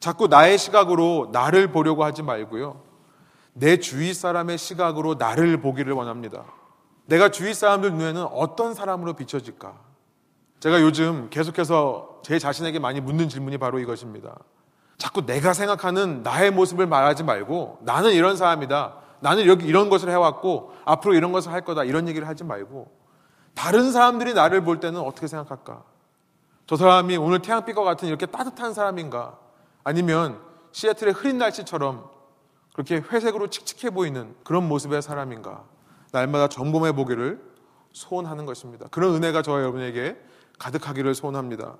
자꾸 0.00 0.28
나의 0.28 0.56
시각으로 0.56 1.28
나를 1.32 1.72
보려고 1.72 2.04
하지 2.04 2.22
말고요. 2.22 2.80
내 3.52 3.78
주위 3.78 4.14
사람의 4.14 4.56
시각으로 4.56 5.16
나를 5.16 5.60
보기를 5.60 5.92
원합니다. 5.92 6.44
내가 7.06 7.30
주위 7.30 7.52
사람들 7.52 7.92
눈에는 7.92 8.22
어떤 8.24 8.74
사람으로 8.74 9.14
비춰질까? 9.14 9.74
제가 10.60 10.80
요즘 10.80 11.28
계속해서 11.30 12.07
제 12.22 12.38
자신에게 12.38 12.78
많이 12.78 13.00
묻는 13.00 13.28
질문이 13.28 13.58
바로 13.58 13.78
이것입니다. 13.78 14.36
자꾸 14.96 15.24
내가 15.24 15.52
생각하는 15.52 16.22
나의 16.22 16.50
모습을 16.50 16.86
말하지 16.86 17.22
말고 17.24 17.78
나는 17.82 18.12
이런 18.12 18.36
사람이다. 18.36 18.96
나는 19.20 19.42
이렇게 19.42 19.66
이런 19.66 19.88
것을 19.88 20.10
해왔고 20.10 20.74
앞으로 20.84 21.14
이런 21.14 21.32
것을 21.32 21.52
할 21.52 21.64
거다. 21.64 21.84
이런 21.84 22.08
얘기를 22.08 22.26
하지 22.26 22.44
말고 22.44 22.90
다른 23.54 23.92
사람들이 23.92 24.34
나를 24.34 24.62
볼 24.62 24.80
때는 24.80 25.00
어떻게 25.00 25.26
생각할까? 25.26 25.82
저 26.66 26.76
사람이 26.76 27.16
오늘 27.16 27.40
태양빛과 27.40 27.82
같은 27.82 28.08
이렇게 28.08 28.26
따뜻한 28.26 28.74
사람인가? 28.74 29.38
아니면 29.84 30.40
시애틀의 30.72 31.14
흐린 31.14 31.38
날씨처럼 31.38 32.08
그렇게 32.74 32.96
회색으로 32.96 33.48
칙칙해 33.48 33.90
보이는 33.90 34.34
그런 34.44 34.68
모습의 34.68 35.02
사람인가? 35.02 35.64
날마다 36.12 36.48
점검해 36.48 36.92
보기를 36.92 37.42
소원하는 37.92 38.46
것입니다. 38.46 38.86
그런 38.90 39.14
은혜가 39.14 39.42
저와 39.42 39.60
여러분에게 39.60 40.16
가득하기를 40.58 41.14
소원합니다. 41.14 41.76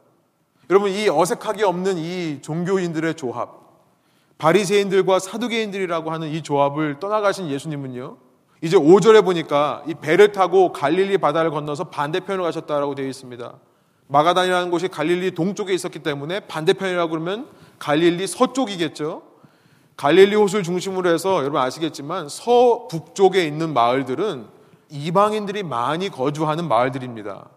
여러분 0.70 0.90
이 0.90 1.08
어색하기 1.08 1.62
없는 1.64 1.96
이 1.96 2.42
종교인들의 2.42 3.14
조합, 3.14 3.68
바리새인들과 4.36 5.18
사두개인들이라고 5.18 6.10
하는 6.10 6.28
이 6.28 6.42
조합을 6.42 7.00
떠나가신 7.00 7.50
예수님은요. 7.50 8.16
이제 8.60 8.76
5절에 8.76 9.24
보니까 9.24 9.82
이 9.86 9.94
배를 9.94 10.32
타고 10.32 10.72
갈릴리 10.72 11.18
바다를 11.18 11.50
건너서 11.50 11.84
반대편으로 11.84 12.44
가셨다라고 12.44 12.94
되어 12.94 13.06
있습니다. 13.06 13.54
마가단이라는 14.08 14.70
곳이 14.70 14.88
갈릴리 14.88 15.32
동쪽에 15.32 15.72
있었기 15.74 16.00
때문에 16.00 16.40
반대편이라고 16.40 17.10
그러면 17.10 17.48
갈릴리 17.78 18.26
서쪽이겠죠. 18.26 19.22
갈릴리 19.96 20.34
호수를 20.36 20.62
중심으로 20.62 21.10
해서 21.10 21.40
여러분 21.40 21.60
아시겠지만 21.60 22.28
서북쪽에 22.28 23.44
있는 23.46 23.72
마을들은 23.74 24.46
이방인들이 24.90 25.62
많이 25.62 26.08
거주하는 26.08 26.68
마을들입니다. 26.68 27.48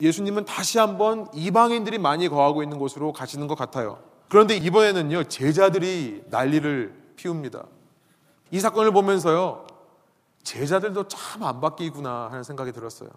예수님은 0.00 0.44
다시 0.46 0.78
한번 0.78 1.26
이방인들이 1.34 1.98
많이 1.98 2.28
거하고 2.28 2.62
있는 2.62 2.78
곳으로 2.78 3.12
가시는 3.12 3.46
것 3.46 3.56
같아요. 3.56 3.98
그런데 4.28 4.56
이번에는요, 4.56 5.24
제자들이 5.24 6.24
난리를 6.30 7.12
피웁니다. 7.16 7.64
이 8.50 8.60
사건을 8.60 8.92
보면서요, 8.92 9.66
제자들도 10.42 11.08
참 11.08 11.42
안 11.42 11.60
바뀌구나 11.60 12.28
하는 12.30 12.42
생각이 12.42 12.72
들었어요. 12.72 13.10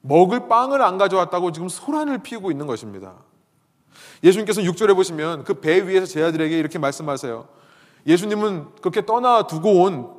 먹을 0.00 0.48
빵을 0.48 0.80
안 0.82 0.96
가져왔다고 0.96 1.52
지금 1.52 1.68
소란을 1.68 2.18
피우고 2.18 2.50
있는 2.50 2.66
것입니다. 2.66 3.14
예수님께서 4.22 4.60
6절에 4.62 4.94
보시면 4.94 5.44
그 5.44 5.54
배 5.54 5.86
위에서 5.86 6.06
제자들에게 6.06 6.56
이렇게 6.56 6.78
말씀하세요. 6.78 7.48
예수님은 8.06 8.76
그렇게 8.80 9.04
떠나 9.04 9.46
두고 9.46 9.82
온 9.82 10.14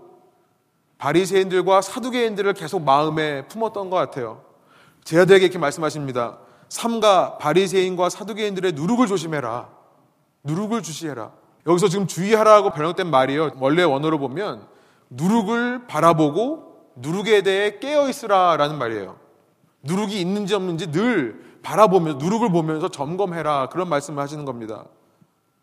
바리새인들과 0.98 1.82
사두개인들을 1.82 2.54
계속 2.54 2.82
마음에 2.84 3.48
품었던 3.48 3.90
것 3.90 3.96
같아요. 3.96 4.44
제자들에게 5.10 5.44
이렇게 5.44 5.58
말씀하십니다. 5.58 6.38
삼가 6.70 7.40
바리새인과 7.40 8.10
사두개인들의 8.10 8.74
누룩을 8.74 9.08
조심해라. 9.08 9.68
누룩을 10.44 10.84
주시해라. 10.84 11.32
여기서 11.66 11.88
지금 11.88 12.06
주의하라고 12.06 12.70
번역된 12.70 13.10
말이요. 13.10 13.54
원래 13.58 13.82
원어로 13.82 14.20
보면 14.20 14.68
누룩을 15.10 15.88
바라보고 15.88 16.92
누룩에 16.98 17.42
대해 17.42 17.80
깨어 17.80 18.08
있으라라는 18.08 18.78
말이에요. 18.78 19.18
누룩이 19.82 20.22
있는지 20.22 20.54
없는지 20.54 20.92
늘 20.92 21.60
바라보면서 21.64 22.20
누룩을 22.20 22.52
보면서 22.52 22.90
점검해라 22.90 23.70
그런 23.70 23.90
말씀을 23.90 24.22
하시는 24.22 24.46
겁니다. 24.46 24.86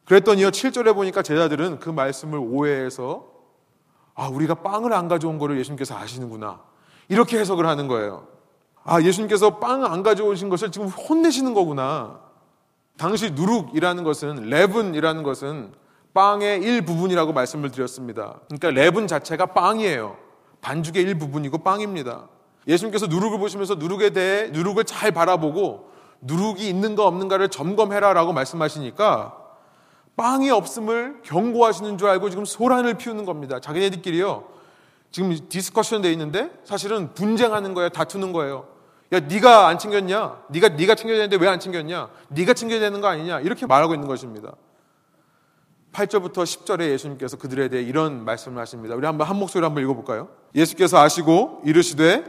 그랬더니요 0.06 0.50
7절에 0.50 0.92
보니까 0.92 1.22
제자들은 1.22 1.78
그 1.78 1.88
말씀을 1.88 2.40
오해해서 2.40 3.28
아 4.16 4.26
우리가 4.26 4.54
빵을 4.54 4.92
안 4.92 5.06
가져온 5.06 5.38
거를 5.38 5.56
예수님께서 5.60 5.96
아시는구나 5.96 6.62
이렇게 7.08 7.38
해석을 7.38 7.64
하는 7.64 7.86
거예요. 7.86 8.35
아 8.86 9.02
예수님께서 9.02 9.58
빵 9.58 9.84
안 9.84 10.02
가져오신 10.02 10.48
것을 10.48 10.70
지금 10.70 10.86
혼내시는 10.86 11.54
거구나. 11.54 12.20
당시 12.96 13.32
누룩이라는 13.32 14.04
것은 14.04 14.48
레븐이라는 14.48 15.22
것은 15.22 15.72
빵의 16.14 16.62
일부분이라고 16.62 17.32
말씀을 17.32 17.70
드렸습니다. 17.70 18.40
그러니까 18.46 18.70
레븐 18.70 19.06
자체가 19.06 19.46
빵이에요. 19.46 20.16
반죽의 20.62 21.02
일부분이고 21.02 21.58
빵입니다. 21.58 22.28
예수님께서 22.66 23.06
누룩을 23.06 23.38
보시면서 23.38 23.74
누룩에 23.74 24.10
대해 24.10 24.48
누룩을 24.48 24.84
잘 24.84 25.10
바라보고 25.12 25.90
누룩이 26.22 26.66
있는가 26.68 27.06
없는가를 27.06 27.48
점검해라 27.48 28.14
라고 28.14 28.32
말씀하시니까 28.32 29.36
빵이 30.16 30.50
없음을 30.50 31.20
경고하시는 31.22 31.98
줄 31.98 32.08
알고 32.08 32.30
지금 32.30 32.44
소란을 32.44 32.94
피우는 32.94 33.26
겁니다. 33.26 33.60
자기네들끼리요. 33.60 34.44
지금 35.10 35.36
discussion 35.48 36.02
돼 36.02 36.10
있는데 36.12 36.50
사실은 36.64 37.12
분쟁하는 37.14 37.74
거예요. 37.74 37.90
다투는 37.90 38.32
거예요. 38.32 38.75
야, 39.12 39.20
네가 39.20 39.68
안 39.68 39.78
챙겼냐? 39.78 40.42
네가 40.48 40.70
네가 40.70 40.94
챙겨야 40.96 41.16
되는데 41.18 41.36
왜 41.36 41.48
안 41.48 41.60
챙겼냐? 41.60 42.08
네가 42.28 42.54
챙겨야 42.54 42.80
되는 42.80 43.00
거 43.00 43.06
아니냐? 43.06 43.40
이렇게 43.40 43.66
말하고 43.66 43.94
있는 43.94 44.08
것입니다. 44.08 44.52
8절부터 45.92 46.42
10절에 46.42 46.90
예수님께서 46.90 47.38
그들에 47.38 47.68
대해 47.68 47.82
이런 47.82 48.24
말씀을 48.24 48.60
하십니다. 48.60 48.94
우리 48.94 49.06
한번 49.06 49.26
한 49.26 49.36
목소리로 49.36 49.66
한번 49.66 49.82
읽어볼까요? 49.84 50.28
예수께서 50.54 50.98
아시고 50.98 51.62
이르시되 51.64 52.24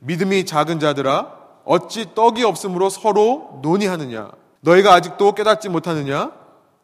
믿음이 0.00 0.44
작은 0.46 0.78
자들아 0.78 1.36
어찌 1.64 2.14
떡이 2.14 2.44
없으므로 2.44 2.88
서로 2.90 3.58
논의하느냐 3.62 4.30
너희가 4.60 4.94
아직도 4.94 5.32
깨닫지 5.32 5.68
못하느냐 5.68 6.30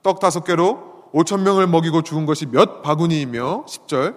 떡 0.02 0.18
다섯 0.20 0.42
개로 0.44 1.04
오천 1.12 1.44
명을 1.44 1.68
먹이고 1.68 2.02
죽은 2.02 2.26
것이 2.26 2.46
몇 2.46 2.82
바구니이며 2.82 3.66
10절 3.66 4.16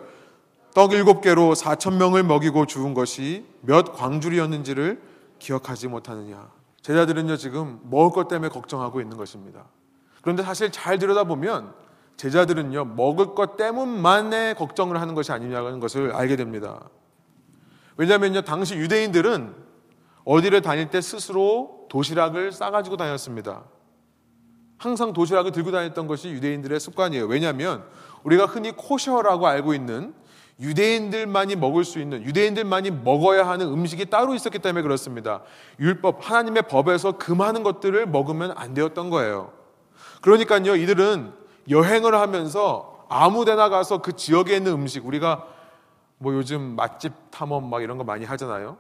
떡 0.73 0.93
일곱 0.93 1.21
개로 1.21 1.53
사천 1.53 1.97
명을 1.99 2.23
먹이고 2.23 2.65
죽은 2.65 2.95
것이 2.95 3.45
몇 3.61 3.93
광줄이었는지를 3.95 4.99
기억하지 5.39 5.87
못하느냐 5.87 6.49
제자들은요 6.81 7.37
지금 7.37 7.79
먹을 7.83 8.11
것 8.11 8.27
때문에 8.27 8.49
걱정하고 8.49 9.01
있는 9.01 9.17
것입니다 9.17 9.65
그런데 10.21 10.43
사실 10.43 10.71
잘 10.71 10.99
들여다보면 10.99 11.73
제자들은요 12.17 12.85
먹을 12.85 13.35
것 13.35 13.57
때문만에 13.57 14.55
걱정을 14.55 14.99
하는 14.99 15.15
것이 15.15 15.31
아니냐는 15.31 15.79
것을 15.79 16.13
알게 16.13 16.35
됩니다 16.35 16.89
왜냐하면요, 17.97 18.41
당시 18.41 18.75
유대인들은 18.75 19.55
어디를 20.23 20.61
다닐 20.61 20.89
때 20.89 21.01
스스로 21.01 21.87
도시락을 21.89 22.51
싸가지고 22.51 22.95
다녔습니다. 22.97 23.63
항상 24.77 25.13
도시락을 25.13 25.51
들고 25.51 25.71
다녔던 25.71 26.05
것이 26.05 26.29
유대인들의 26.29 26.79
습관이에요. 26.79 27.25
왜냐하면 27.25 27.83
우리가 28.23 28.45
흔히 28.45 28.71
코셔라고 28.71 29.47
알고 29.47 29.73
있는 29.73 30.13
유대인들만이 30.59 31.55
먹을 31.55 31.83
수 31.83 31.99
있는 31.99 32.23
유대인들만이 32.23 32.91
먹어야 32.91 33.47
하는 33.47 33.67
음식이 33.67 34.05
따로 34.07 34.33
있었기 34.33 34.59
때문에 34.59 34.81
그렇습니다. 34.81 35.41
율법 35.79 36.29
하나님의 36.29 36.63
법에서 36.63 37.13
그 37.13 37.31
많은 37.31 37.63
것들을 37.63 38.07
먹으면 38.07 38.53
안 38.55 38.73
되었던 38.73 39.09
거예요. 39.09 39.53
그러니까요 40.21 40.75
이들은 40.75 41.33
여행을 41.69 42.15
하면서 42.15 43.05
아무데나 43.09 43.69
가서 43.69 43.99
그 43.99 44.15
지역에 44.15 44.55
있는 44.57 44.73
음식 44.73 45.05
우리가 45.05 45.45
뭐 46.17 46.33
요즘 46.33 46.75
맛집 46.75 47.13
탐험 47.29 47.69
막 47.69 47.83
이런 47.83 47.97
거 47.97 48.03
많이 48.03 48.25
하잖아요. 48.25 48.77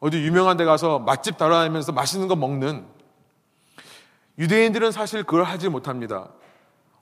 어디 0.00 0.16
유명한 0.18 0.56
데 0.56 0.64
가서 0.64 0.98
맛집 0.98 1.36
따라다니면서 1.36 1.92
맛있는 1.92 2.28
거 2.28 2.36
먹는 2.36 2.86
유대인들은 4.38 4.90
사실 4.92 5.22
그걸 5.22 5.44
하지 5.44 5.68
못합니다. 5.68 6.30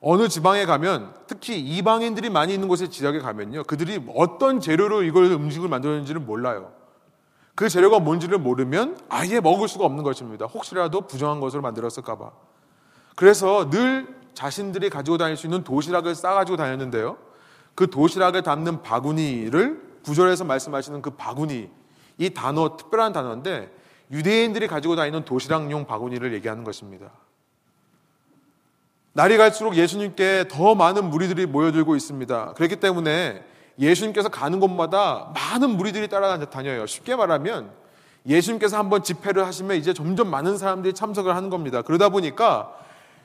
어느 0.01 0.29
지방에 0.29 0.65
가면 0.65 1.15
특히 1.27 1.59
이방인들이 1.59 2.31
많이 2.31 2.55
있는 2.55 2.69
곳에 2.69 2.89
지역에 2.89 3.19
가면요. 3.19 3.65
그들이 3.65 4.03
어떤 4.15 4.61
재료로 4.61 5.03
이걸 5.03 5.25
음식을 5.25 5.69
만들었는지를 5.69 6.21
몰라요. 6.21 6.73
그 7.55 7.69
재료가 7.69 7.99
뭔지를 7.99 8.39
모르면 8.39 8.99
아예 9.09 9.41
먹을 9.41 9.67
수가 9.67 9.85
없는 9.85 10.05
것입니다. 10.05 10.47
혹시라도 10.47 11.01
부정한 11.03 11.41
것으로 11.41 11.61
만들었을까봐. 11.63 12.31
그래서 13.17 13.69
늘 13.71 14.07
자신들이 14.35 14.91
가지고 14.91 15.19
다닐 15.19 15.37
수 15.37 15.47
있는 15.49 15.65
도시락을 15.65 16.15
싸가지고 16.15 16.57
다녔는데요. 16.57 17.17
그 17.75 17.91
도시락을 17.91 18.45
담는 18.45 18.83
바구니를 18.83 19.83
구절에서 20.05 20.45
말씀하시는 20.45 21.03
그 21.03 21.11
바구니, 21.11 21.69
이 22.19 22.31
단어, 22.31 22.77
특별한 22.77 23.13
단어인데 23.13 23.73
유대인들이 24.13 24.69
가지고 24.69 24.95
다니는 24.95 25.25
도시락용 25.25 25.87
바구니를 25.87 26.33
얘기하는 26.35 26.63
것입니다. 26.63 27.11
날이 29.19 29.37
갈수록 29.37 29.75
예수님께 29.75 30.45
더 30.49 30.77
많은 30.77 31.11
무리들이 31.11 31.47
모여들고 31.47 31.97
있습니다. 31.97 32.53
그렇기 32.55 32.77
때문에 32.77 33.45
예수님께서 33.77 34.29
가는 34.29 34.61
곳마다 34.61 35.33
많은 35.35 35.71
무리들이 35.71 36.07
따라다녀요. 36.07 36.87
쉽게 36.87 37.17
말하면 37.17 37.73
예수님께서 38.29 38.79
한번 38.79 39.03
집회를 39.03 39.45
하시면 39.45 39.77
이제 39.77 39.93
점점 39.93 40.31
많은 40.31 40.57
사람들이 40.57 40.95
참석을 40.95 41.35
하는 41.35 41.51
겁니다. 41.51 41.83
그러다 41.83 42.11
보니까 42.11 42.73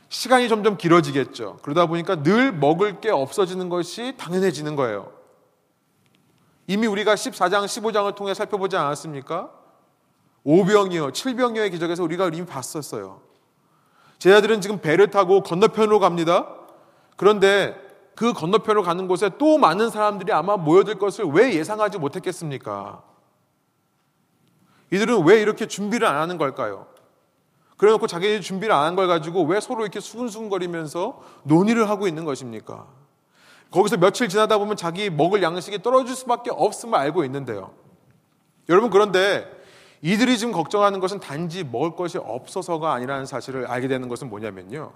시간이 0.10 0.50
점점 0.50 0.78
길어지겠죠. 0.78 1.60
그러다 1.62 1.86
보니까 1.86 2.24
늘 2.24 2.52
먹을 2.52 3.00
게 3.00 3.12
없어지는 3.12 3.70
것이 3.70 4.16
당연해지는 4.18 4.76
거예요. 4.76 5.12
이미 6.66 6.88
우리가 6.88 7.14
14장, 7.14 7.66
15장을 7.66 8.16
통해 8.16 8.34
살펴보지 8.34 8.76
않았습니까? 8.78 9.52
오병이어, 10.44 11.12
칠병이어의 11.12 11.70
기적에서 11.70 12.02
우리가 12.02 12.30
이미 12.30 12.48
봤었어요. 12.48 13.33
제자들은 14.24 14.62
지금 14.62 14.80
배를 14.80 15.12
타고 15.12 15.44
건너편으로 15.44 16.00
갑니다. 16.00 16.48
그런데 17.18 17.76
그 18.16 18.32
건너편으로 18.32 18.82
가는 18.82 19.10
곳에 19.10 19.30
또 19.38 19.58
많은 19.58 19.90
사람들이 19.90 20.32
아마 20.32 20.56
모여들 20.56 20.98
것을 20.98 21.26
왜 21.26 21.54
예상하지 21.54 21.98
못했겠습니까? 21.98 23.04
이들은 24.92 25.26
왜 25.26 25.42
이렇게 25.42 25.68
준비를 25.68 26.08
안 26.08 26.16
하는 26.16 26.38
걸까요? 26.38 26.88
그래 27.76 27.92
놓고 27.92 28.08
자기들이 28.08 28.40
준비를 28.40 28.74
안 28.74 28.84
한 28.86 28.96
걸 28.96 29.08
가지고 29.08 29.44
왜 29.44 29.60
서로 29.60 29.82
이렇게 29.82 30.00
수근수근거리면서 30.00 31.20
논의를 31.44 31.90
하고 31.90 32.08
있는 32.08 32.24
것입니까? 32.24 32.88
거기서 33.72 33.98
며칠 33.98 34.30
지나다 34.30 34.58
보면 34.58 34.78
자기 34.78 35.10
먹을 35.10 35.44
양식이 35.44 35.82
떨어질 35.82 36.16
수밖에 36.16 36.50
없음을 36.50 36.98
알고 36.98 37.26
있는데요. 37.26 37.74
여러분 38.70 38.90
그런데 38.90 39.63
이들이 40.04 40.38
지금 40.38 40.52
걱정하는 40.52 41.00
것은 41.00 41.22
단지 41.22 41.64
먹을 41.64 41.96
것이 41.96 42.18
없어서가 42.18 42.92
아니라는 42.92 43.26
사실을 43.26 43.66
알게 43.68 43.88
되는 43.88 44.10
것은 44.10 44.30
뭐냐면요. 44.30 44.92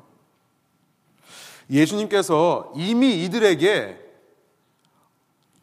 예수님께서 1.70 2.74
이미 2.76 3.24
이들에게 3.24 4.06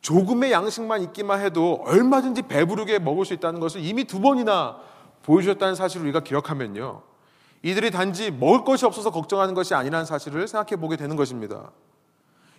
조금의 0.00 0.50
양식만 0.50 1.02
있기만 1.02 1.42
해도 1.42 1.82
얼마든지 1.84 2.42
배부르게 2.42 2.98
먹을 2.98 3.26
수 3.26 3.34
있다는 3.34 3.60
것을 3.60 3.84
이미 3.84 4.04
두 4.04 4.20
번이나 4.20 4.78
보여주셨다는 5.22 5.74
사실을 5.74 6.06
우리가 6.06 6.20
기억하면요. 6.20 7.02
이들이 7.62 7.90
단지 7.90 8.30
먹을 8.30 8.64
것이 8.64 8.86
없어서 8.86 9.10
걱정하는 9.10 9.52
것이 9.52 9.74
아니라는 9.74 10.06
사실을 10.06 10.48
생각해 10.48 10.80
보게 10.80 10.96
되는 10.96 11.16
것입니다. 11.16 11.70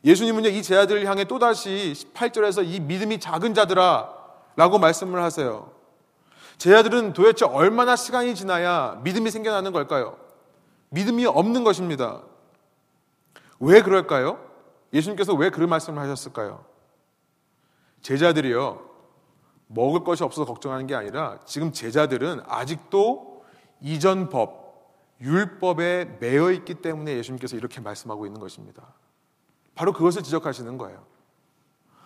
예수님은요, 0.03 0.49
이 0.49 0.61
제자들을 0.61 1.03
향해 1.07 1.23
또다시 1.23 1.93
18절에서 1.95 2.63
이 2.63 2.79
믿음이 2.79 3.19
작은 3.19 3.55
자들아 3.55 4.13
라고 4.55 4.77
말씀을 4.77 5.21
하세요. 5.23 5.74
제자들은 6.57 7.13
도대체 7.13 7.45
얼마나 7.45 7.95
시간이 7.95 8.35
지나야 8.35 9.01
믿음이 9.03 9.29
생겨나는 9.31 9.71
걸까요? 9.71 10.17
믿음이 10.89 11.25
없는 11.25 11.63
것입니다. 11.63 12.21
왜 13.59 13.81
그럴까요? 13.81 14.39
예수님께서 14.93 15.33
왜 15.33 15.49
그런 15.49 15.69
말씀을 15.69 16.01
하셨을까요? 16.01 16.63
제자들이요, 18.01 18.81
먹을 19.67 20.03
것이 20.03 20.23
없어서 20.23 20.45
걱정하는 20.45 20.87
게 20.87 20.95
아니라 20.95 21.39
지금 21.45 21.71
제자들은 21.71 22.41
아직도 22.45 23.43
이전 23.81 24.29
법, 24.29 24.93
율법에 25.21 26.17
매여 26.19 26.51
있기 26.51 26.75
때문에 26.75 27.15
예수님께서 27.17 27.55
이렇게 27.55 27.81
말씀하고 27.81 28.25
있는 28.25 28.39
것입니다. 28.39 28.93
바로 29.73 29.91
그것을 29.91 30.23
지적하시는 30.23 30.77
거예요. 30.77 31.03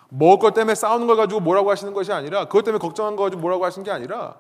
먹을 0.10 0.40
것 0.40 0.54
때문에 0.54 0.76
싸우는 0.76 1.08
걸 1.08 1.16
가지고 1.16 1.40
뭐라고 1.40 1.70
하시는 1.72 1.94
것이 1.94 2.12
아니라 2.12 2.46
그것 2.46 2.64
때문에 2.64 2.80
걱정한 2.80 3.16
거 3.16 3.24
가지고 3.24 3.42
뭐라고 3.42 3.66
하시는 3.66 3.84
게 3.84 3.92
아니라 3.92 4.36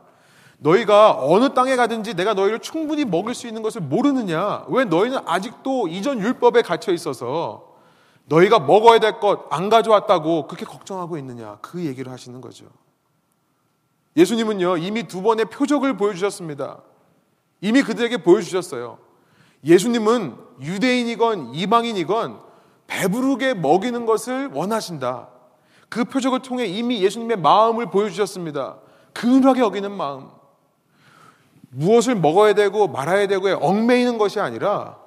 너희가 0.58 1.17
어느 1.21 1.53
땅에 1.53 1.75
가든지 1.75 2.15
내가 2.15 2.34
너희를 2.34 2.60
충분히 2.60 3.05
먹을 3.05 3.34
수 3.34 3.47
있는 3.47 3.62
것을 3.62 3.82
모르느냐? 3.82 4.65
왜 4.67 4.84
너희는 4.84 5.19
아직도 5.25 5.88
이전 5.88 6.19
율법에 6.19 6.63
갇혀 6.63 6.91
있어서 6.91 7.69
너희가 8.25 8.60
먹어야 8.60 8.99
될 8.99 9.19
것 9.19 9.47
안 9.51 9.69
가져왔다고 9.69 10.47
그렇게 10.47 10.65
걱정하고 10.65 11.17
있느냐. 11.17 11.58
그 11.62 11.84
얘기를 11.86 12.12
하시는 12.12 12.41
거죠. 12.41 12.65
예수님은요, 14.17 14.77
이미 14.77 15.03
두 15.08 15.21
번의 15.21 15.45
표적을 15.45 15.95
보여주셨습니다. 15.97 16.79
이미 17.62 17.82
그들에게 17.82 18.17
보여주셨어요. 18.23 18.97
예수님은 19.63 20.36
유대인이건 20.62 21.53
이방인이건 21.55 22.39
배부르게 22.88 23.53
먹이는 23.53 24.05
것을 24.05 24.49
원하신다. 24.53 25.29
그 25.89 26.06
표적을 26.06 26.41
통해 26.41 26.65
이미 26.65 27.02
예수님의 27.04 27.38
마음을 27.38 27.89
보여주셨습니다. 27.89 28.78
근하게 29.13 29.62
여기는 29.62 29.91
마음. 29.91 30.30
무엇을 31.71 32.15
먹어야 32.15 32.54
되고 32.54 32.88
말아야 32.88 33.28
되고에 33.28 33.54
얽매이는 33.54 34.17
것이 34.17 34.39
아니라 34.39 34.97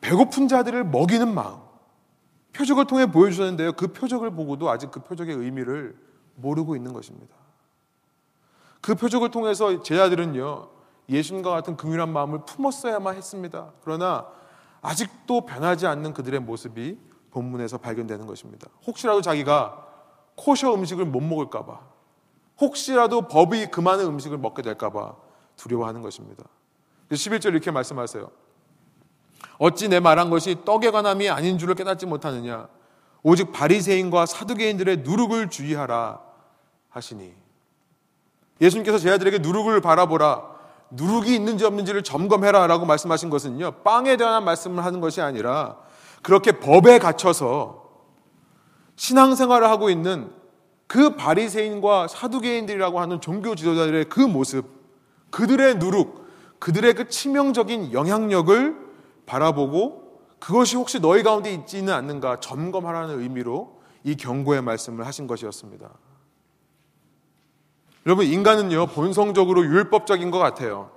배고픈 0.00 0.48
자들을 0.48 0.84
먹이는 0.84 1.32
마음. 1.32 1.58
표적을 2.52 2.86
통해 2.86 3.06
보여주셨는데요. 3.06 3.72
그 3.72 3.92
표적을 3.92 4.30
보고도 4.30 4.70
아직 4.70 4.90
그 4.90 5.00
표적의 5.00 5.34
의미를 5.34 5.96
모르고 6.36 6.74
있는 6.74 6.92
것입니다. 6.92 7.34
그 8.80 8.94
표적을 8.94 9.30
통해서 9.30 9.82
제자들은요, 9.82 10.68
예수님과 11.08 11.50
같은 11.50 11.76
긍휼한 11.76 12.10
마음을 12.12 12.40
품었어야만 12.46 13.16
했습니다. 13.16 13.72
그러나 13.82 14.26
아직도 14.80 15.44
변하지 15.44 15.86
않는 15.86 16.14
그들의 16.14 16.40
모습이 16.40 16.98
본문에서 17.30 17.78
발견되는 17.78 18.26
것입니다. 18.26 18.68
혹시라도 18.86 19.20
자기가 19.20 19.85
코셔 20.36 20.74
음식을 20.74 21.04
못 21.04 21.20
먹을까봐, 21.20 21.80
혹시라도 22.60 23.22
법이 23.22 23.66
그 23.66 23.80
많은 23.80 24.06
음식을 24.06 24.38
먹게 24.38 24.62
될까봐 24.62 25.14
두려워하는 25.56 26.02
것입니다. 26.02 26.44
11절 27.10 27.46
이렇게 27.52 27.70
말씀하세요. 27.70 28.30
어찌 29.58 29.88
내 29.88 30.00
말한 30.00 30.30
것이 30.30 30.56
떡에 30.64 30.90
관함이 30.90 31.28
아닌 31.30 31.58
줄을 31.58 31.74
깨닫지 31.74 32.06
못하느냐 32.06 32.68
오직 33.22 33.52
바리새인과 33.52 34.26
사두개인들의 34.26 34.98
누룩을 34.98 35.50
주의하라 35.50 36.20
하시니 36.90 37.34
예수님께서 38.60 38.98
제자들에게 38.98 39.38
누룩을 39.38 39.80
바라보라 39.80 40.56
누룩이 40.90 41.34
있는지 41.34 41.64
없는지를 41.64 42.02
점검해라 42.02 42.66
라고 42.66 42.86
말씀하신 42.86 43.30
것은요 43.30 43.82
빵에 43.82 44.16
대한 44.16 44.44
말씀을 44.44 44.84
하는 44.84 45.00
것이 45.00 45.20
아니라 45.20 45.76
그렇게 46.22 46.52
법에 46.52 46.98
갇혀서 46.98 47.85
신앙생활을 48.96 49.68
하고 49.68 49.90
있는 49.90 50.30
그 50.86 51.16
바리새인과 51.16 52.08
사두개인들이라고 52.08 53.00
하는 53.00 53.20
종교 53.20 53.54
지도자들의 53.54 54.06
그 54.06 54.20
모습 54.20 54.66
그들의 55.30 55.76
누룩 55.76 56.26
그들의 56.58 56.94
그 56.94 57.08
치명적인 57.08 57.92
영향력을 57.92 58.76
바라보고 59.26 60.06
그것이 60.38 60.76
혹시 60.76 61.00
너희 61.00 61.22
가운데 61.22 61.52
있지는 61.52 61.92
않는가 61.92 62.40
점검하라는 62.40 63.20
의미로 63.20 63.80
이 64.04 64.16
경고의 64.16 64.62
말씀을 64.62 65.06
하신 65.06 65.26
것이었습니다. 65.26 65.90
여러분, 68.06 68.24
인간은요, 68.24 68.86
본성적으로 68.86 69.64
율법적인 69.64 70.30
것 70.30 70.38
같아요. 70.38 70.92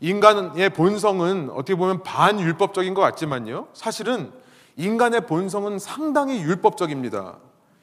인간의 0.00 0.70
본성은 0.70 1.48
어떻게 1.50 1.74
보면 1.74 2.02
반율법적인 2.02 2.92
것 2.92 3.00
같지만요. 3.00 3.68
사실은 3.72 4.32
인간의 4.76 5.22
본성은 5.26 5.78
상당히 5.78 6.40
율법적입니다. 6.40 7.38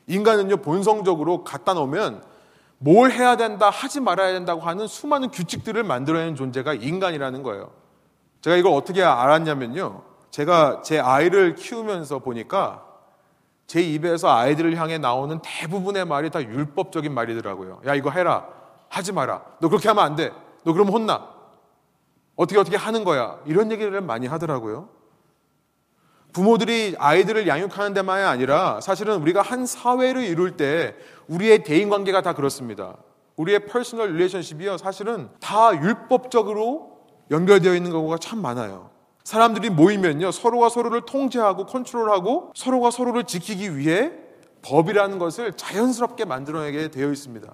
인간은요, 0.07 0.57
본성적으로 0.57 1.43
갖다 1.43 1.73
놓으면 1.73 2.23
뭘 2.77 3.11
해야 3.11 3.37
된다, 3.37 3.69
하지 3.69 3.99
말아야 3.99 4.33
된다고 4.33 4.61
하는 4.61 4.87
수많은 4.87 5.31
규칙들을 5.31 5.83
만들어내는 5.83 6.35
존재가 6.35 6.73
인간이라는 6.75 7.43
거예요. 7.43 7.71
제가 8.41 8.57
이걸 8.57 8.73
어떻게 8.73 9.03
알았냐면요. 9.03 10.03
제가 10.29 10.81
제 10.83 10.99
아이를 10.99 11.55
키우면서 11.55 12.19
보니까 12.19 12.83
제 13.67 13.81
입에서 13.81 14.35
아이들을 14.35 14.75
향해 14.75 14.97
나오는 14.97 15.39
대부분의 15.41 16.05
말이 16.05 16.29
다 16.29 16.41
율법적인 16.41 17.13
말이더라고요. 17.13 17.81
야, 17.87 17.95
이거 17.95 18.09
해라. 18.11 18.45
하지 18.89 19.13
마라. 19.13 19.41
너 19.59 19.69
그렇게 19.69 19.87
하면 19.87 20.03
안 20.03 20.15
돼. 20.15 20.31
너 20.63 20.73
그러면 20.73 20.93
혼나. 20.93 21.29
어떻게 22.35 22.59
어떻게 22.59 22.75
하는 22.77 23.03
거야. 23.03 23.39
이런 23.45 23.71
얘기를 23.71 24.01
많이 24.01 24.27
하더라고요. 24.27 24.89
부모들이 26.33 26.95
아이들을 26.97 27.47
양육하는 27.47 27.93
데만이 27.93 28.23
아니라 28.23 28.81
사실은 28.81 29.21
우리가 29.21 29.41
한 29.41 29.65
사회를 29.65 30.23
이룰 30.23 30.57
때 30.57 30.95
우리의 31.27 31.63
대인 31.63 31.89
관계가 31.89 32.21
다 32.21 32.33
그렇습니다. 32.33 32.97
우리의 33.37 33.67
personal 33.67 34.13
relationship이요. 34.13 34.77
사실은 34.77 35.29
다 35.39 35.73
율법적으로 35.73 36.97
연결되어 37.31 37.75
있는 37.75 37.91
경우가 37.91 38.17
참 38.17 38.41
많아요. 38.41 38.89
사람들이 39.23 39.69
모이면요. 39.69 40.31
서로가 40.31 40.69
서로를 40.69 41.01
통제하고 41.05 41.65
컨트롤하고 41.65 42.51
서로가 42.55 42.91
서로를 42.91 43.23
지키기 43.23 43.77
위해 43.77 44.11
법이라는 44.63 45.19
것을 45.19 45.53
자연스럽게 45.53 46.25
만들어내게 46.25 46.89
되어 46.89 47.11
있습니다. 47.11 47.51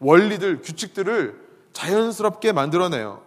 원리들, 0.00 0.62
규칙들을 0.62 1.40
자연스럽게 1.72 2.52
만들어내요. 2.52 3.22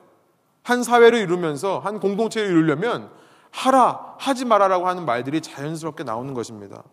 한 0.64 0.84
사회를 0.84 1.20
이루면서 1.20 1.80
한 1.80 2.00
공동체를 2.00 2.50
이루려면 2.50 3.10
하라, 3.54 4.16
하지 4.18 4.46
말아라고 4.46 4.88
하는 4.88 5.06
말들이 5.06 5.40
자연스럽게 5.40 6.04
나오는 6.04 6.34
것입니다. 6.34 6.84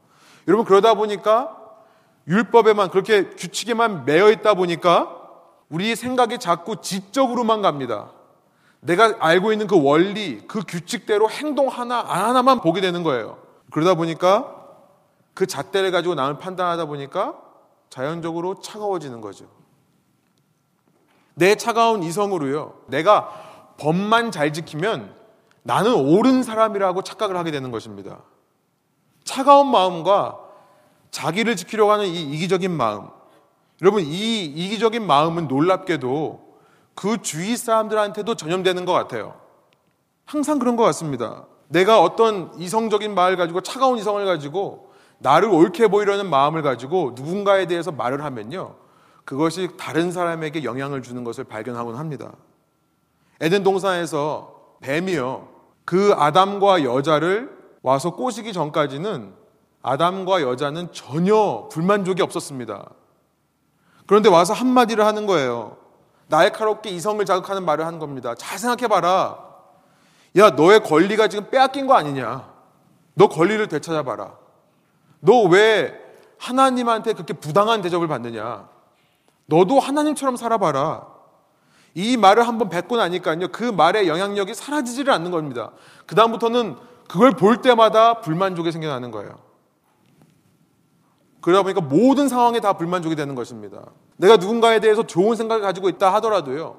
여러분, 0.47 0.67
그러다 0.67 0.95
보니까 0.95 1.57
율법에만 2.29 2.91
그렇게 2.91 3.31
규칙에만 3.31 4.05
매여 4.05 4.31
있다 4.31 4.55
보니까 4.55 5.17
우리 5.71 5.97
생각이 5.97 6.39
자꾸 6.39 6.77
지적으로만 6.83 7.63
갑니다. 7.63 8.11
내가 8.81 9.17
알고 9.21 9.53
있는 9.53 9.67
그 9.67 9.83
원리, 9.83 10.47
그 10.47 10.61
규칙대로 10.67 11.31
행동 11.31 11.69
하나, 11.69 12.01
안 12.01 12.25
하나만 12.25 12.61
보게 12.61 12.83
되는 12.83 13.03
거예요. 13.03 13.39
그러다 13.71 13.95
보니까 13.95 14.55
그 15.33 15.47
잣대를 15.47 15.91
가지고 15.91 16.15
남을 16.15 16.39
판단하다 16.39 16.85
보니까 16.87 17.37
자연적으로 17.89 18.61
차가워지는 18.61 19.23
거죠. 19.23 19.47
내 21.35 21.55
차가운 21.55 22.03
이성으로요. 22.03 22.75
내가 22.87 23.75
법만 23.79 24.31
잘 24.31 24.53
지키면 24.53 25.20
나는 25.63 25.95
옳은 25.95 26.43
사람이라고 26.43 27.03
착각을 27.03 27.37
하게 27.37 27.51
되는 27.51 27.71
것입니다. 27.71 28.21
차가운 29.25 29.71
마음과 29.71 30.39
자기를 31.11 31.57
지키려고 31.57 31.93
하는 31.93 32.07
이 32.07 32.23
이기적인 32.23 32.71
마음. 32.71 33.09
여러분, 33.83 34.03
이 34.03 34.45
이기적인 34.45 35.07
마음은 35.07 35.49
놀랍게도 35.49 36.51
그 36.95 37.23
주위 37.23 37.57
사람들한테도 37.57 38.35
전염되는 38.35 38.85
것 38.85 38.93
같아요. 38.93 39.41
항상 40.25 40.59
그런 40.59 40.77
것 40.77 40.85
같습니다. 40.85 41.47
내가 41.69 42.03
어떤 42.03 42.53
이성적인 42.59 43.15
마음을 43.15 43.37
가지고 43.37 43.61
차가운 43.61 43.99
이성을 43.99 44.25
가지고 44.25 44.91
나를 45.19 45.49
옳게 45.49 45.89
보이려는 45.89 46.29
마음을 46.29 46.63
가지고 46.63 47.13
누군가에 47.15 47.67
대해서 47.67 47.93
말을 47.93 48.25
하면요. 48.25 48.77
그것이 49.25 49.69
다른 49.79 50.13
사람에게 50.13 50.65
영향을 50.65 51.03
주는 51.03 51.25
것을 51.25 51.45
발견하곤 51.45 51.97
합니다. 51.97 52.33
에덴 53.41 53.63
동산에서 53.63 54.77
뱀이요. 54.81 55.49
그 55.91 56.15
아담과 56.17 56.85
여자를 56.85 57.51
와서 57.83 58.11
꼬시기 58.15 58.53
전까지는 58.53 59.35
아담과 59.83 60.41
여자는 60.41 60.93
전혀 60.93 61.67
불만족이 61.69 62.23
없었습니다. 62.23 62.91
그런데 64.07 64.29
와서 64.29 64.53
한마디를 64.53 65.05
하는 65.05 65.27
거예요. 65.27 65.79
날카롭게 66.29 66.91
이성을 66.91 67.25
자극하는 67.25 67.65
말을 67.65 67.85
하는 67.87 67.99
겁니다. 67.99 68.37
잘 68.37 68.57
생각해봐라. 68.57 69.37
야, 70.37 70.51
너의 70.51 70.85
권리가 70.85 71.27
지금 71.27 71.51
빼앗긴 71.51 71.89
거 71.89 71.95
아니냐. 71.95 72.49
너 73.15 73.29
권리를 73.29 73.67
되찾아봐라. 73.67 74.31
너 75.19 75.49
왜 75.49 75.93
하나님한테 76.39 77.15
그렇게 77.15 77.33
부당한 77.35 77.83
대접을 77.83 78.07
받느냐. 78.07 78.69
너도 79.47 79.81
하나님처럼 79.81 80.37
살아봐라. 80.37 81.10
이 81.95 82.17
말을 82.17 82.47
한번 82.47 82.69
뱉고 82.69 82.97
나니까요. 82.97 83.49
그 83.49 83.65
말의 83.65 84.09
영향력이 84.09 84.55
사라지지를 84.55 85.13
않는 85.13 85.31
겁니다. 85.31 85.73
그다음부터는 86.07 86.77
그걸 87.09 87.33
볼 87.33 87.63
때마다 87.63 88.21
불만족이 88.21 88.71
생겨나는 88.71 89.11
거예요. 89.11 89.39
그러다 91.41 91.63
보니까 91.63 91.81
모든 91.81 92.29
상황에 92.29 92.61
다 92.61 92.75
불만족이 92.75 93.17
되는 93.17 93.35
것입니다. 93.35 93.83
내가 94.17 94.37
누군가에 94.37 94.79
대해서 94.81 95.03
좋은 95.03 95.37
생각을 95.37 95.63
가지고 95.63 95.89
있다 95.89 96.13
하더라도요. 96.15 96.77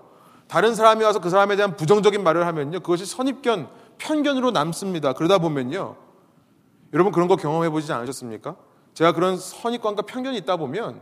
다른 0.47 0.75
사람이 0.75 1.03
와서 1.03 1.19
그 1.19 1.29
사람에 1.29 1.55
대한 1.55 1.75
부정적인 1.75 2.23
말을 2.23 2.45
하면요. 2.45 2.81
그것이 2.81 3.05
선입견, 3.05 3.69
편견으로 3.97 4.51
남습니다. 4.51 5.13
그러다 5.13 5.39
보면요. 5.39 5.95
여러분 6.93 7.11
그런 7.11 7.27
거 7.27 7.35
경험해 7.35 7.69
보시지 7.69 7.91
않으셨습니까? 7.93 8.55
제가 8.93 9.13
그런 9.13 9.37
선입관과 9.37 10.03
편견이 10.03 10.37
있다 10.39 10.57
보면 10.57 11.01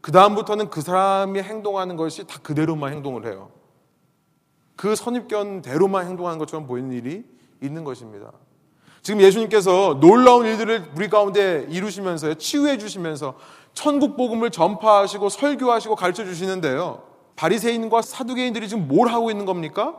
그 0.00 0.12
다음부터는 0.12 0.70
그 0.70 0.80
사람이 0.80 1.40
행동하는 1.40 1.96
것이 1.96 2.26
다 2.26 2.38
그대로만 2.42 2.92
행동을 2.92 3.26
해요. 3.26 3.50
그 4.76 4.96
선입견대로만 4.96 6.06
행동하는 6.06 6.38
것처럼 6.38 6.66
보이는 6.66 6.90
일이 6.92 7.24
있는 7.62 7.84
것입니다. 7.84 8.32
지금 9.02 9.20
예수님께서 9.20 9.98
놀라운 10.00 10.46
일들을 10.46 10.92
우리 10.96 11.08
가운데 11.08 11.66
이루시면서 11.68 12.34
치유해 12.34 12.78
주시면서 12.78 13.34
천국 13.72 14.16
복음을 14.16 14.50
전파하시고 14.50 15.28
설교하시고 15.28 15.96
가르쳐 15.96 16.24
주시는데요. 16.24 17.02
바리새인과 17.36 18.02
사두개인들이 18.02 18.68
지금 18.68 18.88
뭘 18.88 19.08
하고 19.08 19.30
있는 19.30 19.46
겁니까? 19.46 19.98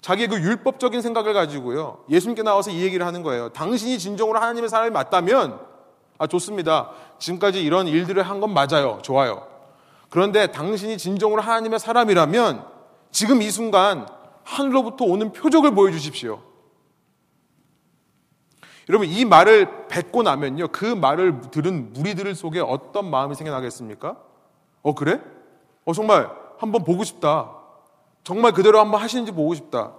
자기의 0.00 0.28
그 0.28 0.40
율법적인 0.40 1.02
생각을 1.02 1.34
가지고요. 1.34 2.04
예수님께 2.08 2.42
나와서 2.42 2.70
이 2.70 2.82
얘기를 2.82 3.04
하는 3.04 3.22
거예요. 3.22 3.48
당신이 3.50 3.98
진정으로 3.98 4.38
하나님의 4.38 4.68
사람이 4.68 4.90
맞다면 4.90 5.58
아 6.18 6.26
좋습니다. 6.26 6.90
지금까지 7.18 7.62
이런 7.62 7.86
일들을 7.86 8.22
한 8.22 8.40
건 8.40 8.52
맞아요. 8.52 8.98
좋아요. 9.02 9.46
그런데 10.10 10.46
당신이 10.48 10.98
진정으로 10.98 11.42
하나님의 11.42 11.78
사람이라면 11.78 12.64
지금 13.10 13.42
이 13.42 13.50
순간 13.50 14.06
하늘로부터 14.44 15.04
오는 15.04 15.32
표적을 15.32 15.72
보여주십시오. 15.74 16.40
여러분 18.88 19.08
이 19.08 19.24
말을 19.24 19.88
뱉고 19.88 20.22
나면요 20.22 20.68
그 20.68 20.84
말을 20.84 21.40
들은 21.50 21.92
무리들 21.92 22.34
속에 22.34 22.60
어떤 22.60 23.10
마음이 23.10 23.34
생겨나겠습니까? 23.34 24.16
어 24.82 24.94
그래? 24.94 25.20
어 25.84 25.92
정말 25.92 26.30
한번 26.58 26.84
보고 26.84 27.02
싶다. 27.02 27.50
정말 28.22 28.52
그대로 28.52 28.78
한번 28.80 29.00
하시는지 29.00 29.32
보고 29.32 29.54
싶다. 29.54 29.92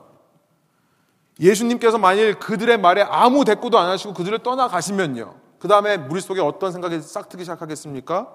예수님께서 1.39 1.97
만일 1.97 2.39
그들의 2.39 2.77
말에 2.79 3.01
아무 3.03 3.45
대꾸도 3.45 3.77
안 3.77 3.89
하시고 3.89 4.13
그들을 4.13 4.39
떠나가시면요. 4.39 5.35
그 5.59 5.67
다음에 5.67 5.97
무리 5.97 6.21
속에 6.21 6.41
어떤 6.41 6.71
생각이 6.71 7.01
싹 7.01 7.29
트기 7.29 7.43
시작하겠습니까? 7.43 8.31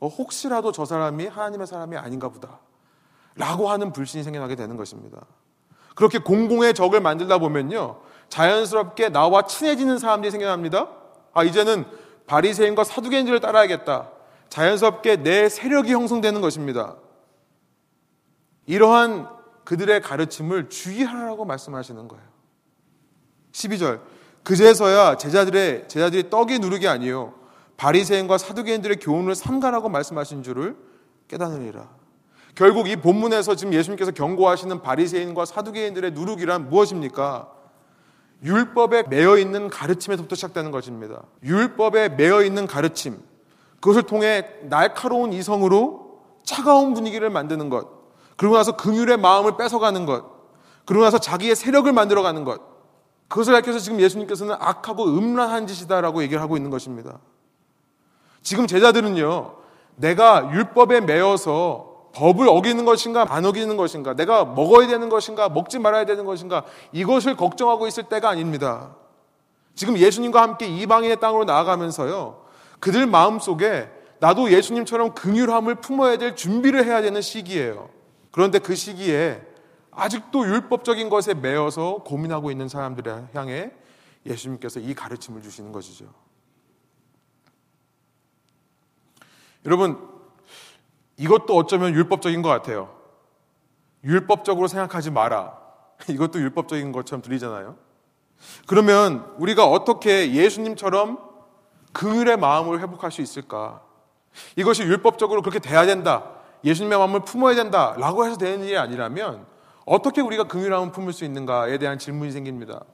어, 0.00 0.08
혹시라도 0.08 0.72
저 0.72 0.84
사람이 0.84 1.26
하나님의 1.26 1.66
사람이 1.66 1.96
아닌가 1.96 2.28
보다. 2.28 2.60
라고 3.36 3.68
하는 3.68 3.92
불신이 3.92 4.22
생겨나게 4.22 4.54
되는 4.54 4.76
것입니다. 4.76 5.24
그렇게 5.94 6.18
공공의 6.18 6.74
적을 6.74 7.00
만들다 7.00 7.38
보면요. 7.38 8.00
자연스럽게 8.28 9.10
나와 9.10 9.42
친해지는 9.42 9.98
사람들이 9.98 10.30
생겨납니다. 10.30 10.88
아, 11.32 11.44
이제는 11.44 11.84
바리새인과 12.26 12.84
사두개인들을 12.84 13.40
따라야겠다. 13.40 14.10
자연스럽게 14.48 15.16
내 15.16 15.48
세력이 15.48 15.92
형성되는 15.92 16.40
것입니다. 16.40 16.96
이러한 18.66 19.28
그들의 19.64 20.00
가르침을 20.00 20.68
주의하라고 20.68 21.44
말씀하시는 21.44 22.08
거예요. 22.08 22.24
12절. 23.52 24.00
그제서야 24.44 25.16
제자들의 25.16 25.88
제자들이 25.88 26.30
떡이 26.30 26.58
누르기 26.58 26.86
아니요 26.86 27.34
바리새인과 27.76 28.38
사두개인들의 28.38 28.98
교훈을 28.98 29.34
삼가라고 29.34 29.88
말씀하신 29.88 30.42
줄을 30.42 30.76
깨닫느니라. 31.28 31.88
결국 32.54 32.88
이 32.88 32.94
본문에서 32.94 33.56
지금 33.56 33.72
예수님께서 33.72 34.12
경고하시는 34.12 34.80
바리새인과 34.82 35.44
사두개인들의 35.44 36.12
누룩이란 36.12 36.68
무엇입니까? 36.68 37.50
율법에 38.44 39.04
매여 39.08 39.38
있는 39.38 39.68
가르침에서부터 39.68 40.36
시작되는 40.36 40.70
것입니다. 40.70 41.22
율법에 41.42 42.10
매여 42.10 42.44
있는 42.44 42.66
가르침. 42.66 43.18
그것을 43.80 44.04
통해 44.04 44.46
날카로운 44.62 45.32
이성으로 45.32 46.20
차가운 46.44 46.94
분위기를 46.94 47.28
만드는 47.30 47.70
것. 47.70 47.88
그러고 48.36 48.56
나서 48.56 48.76
긍휼의 48.76 49.16
마음을 49.16 49.56
뺏어가는 49.56 50.06
것. 50.06 50.24
그러고 50.84 51.04
나서 51.04 51.18
자기의 51.18 51.56
세력을 51.56 51.90
만들어가는 51.92 52.44
것. 52.44 52.73
그것을 53.34 53.52
가르쳐서 53.52 53.80
지금 53.80 54.00
예수님께서는 54.00 54.54
악하고 54.60 55.06
음란한 55.06 55.66
짓이다라고 55.66 56.22
얘기를 56.22 56.40
하고 56.40 56.56
있는 56.56 56.70
것입니다. 56.70 57.18
지금 58.42 58.68
제자들은요, 58.68 59.56
내가 59.96 60.52
율법에 60.52 61.00
매여서 61.00 62.10
법을 62.14 62.48
어기는 62.48 62.84
것인가 62.84 63.26
안 63.28 63.44
어기는 63.44 63.76
것인가 63.76 64.14
내가 64.14 64.44
먹어야 64.44 64.86
되는 64.86 65.08
것인가 65.08 65.48
먹지 65.48 65.80
말아야 65.80 66.04
되는 66.04 66.24
것인가 66.24 66.62
이것을 66.92 67.34
걱정하고 67.34 67.88
있을 67.88 68.04
때가 68.04 68.28
아닙니다. 68.28 68.94
지금 69.74 69.98
예수님과 69.98 70.40
함께 70.40 70.66
이방인의 70.66 71.18
땅으로 71.18 71.44
나아가면서요. 71.44 72.40
그들 72.78 73.06
마음 73.06 73.40
속에 73.40 73.90
나도 74.20 74.52
예수님처럼 74.52 75.12
긍휼함을 75.14 75.74
품어야 75.76 76.18
될 76.18 76.36
준비를 76.36 76.84
해야 76.84 77.02
되는 77.02 77.20
시기예요. 77.20 77.88
그런데 78.30 78.60
그 78.60 78.76
시기에 78.76 79.42
아직도 79.94 80.46
율법적인 80.46 81.08
것에 81.08 81.34
매여서 81.34 81.98
고민하고 82.04 82.50
있는 82.50 82.68
사람들을 82.68 83.28
향해 83.34 83.72
예수님께서 84.26 84.80
이 84.80 84.94
가르침을 84.94 85.42
주시는 85.42 85.72
것이죠. 85.72 86.06
여러분, 89.64 90.08
이것도 91.16 91.56
어쩌면 91.56 91.94
율법적인 91.94 92.42
것 92.42 92.48
같아요. 92.48 92.94
율법적으로 94.02 94.68
생각하지 94.68 95.10
마라. 95.10 95.58
이것도 96.08 96.40
율법적인 96.40 96.92
것처럼 96.92 97.22
들리잖아요. 97.22 97.76
그러면 98.66 99.34
우리가 99.38 99.66
어떻게 99.66 100.32
예수님처럼 100.32 101.18
그의 101.92 102.36
마음을 102.36 102.80
회복할 102.80 103.12
수 103.12 103.22
있을까? 103.22 103.82
이것이 104.56 104.82
율법적으로 104.82 105.40
그렇게 105.42 105.60
돼야 105.60 105.86
된다. 105.86 106.30
예수님의 106.64 106.98
마음을 106.98 107.20
품어야 107.20 107.54
된다. 107.54 107.94
라고 107.96 108.26
해서 108.26 108.36
되는 108.36 108.64
일이 108.64 108.76
아니라면 108.76 109.46
어떻게 109.84 110.20
우리가 110.20 110.44
긍휼함을 110.44 110.92
품을 110.92 111.12
수 111.12 111.24
있는가에 111.24 111.78
대한 111.78 111.98
질문이 111.98 112.32
생깁니다. 112.32 112.84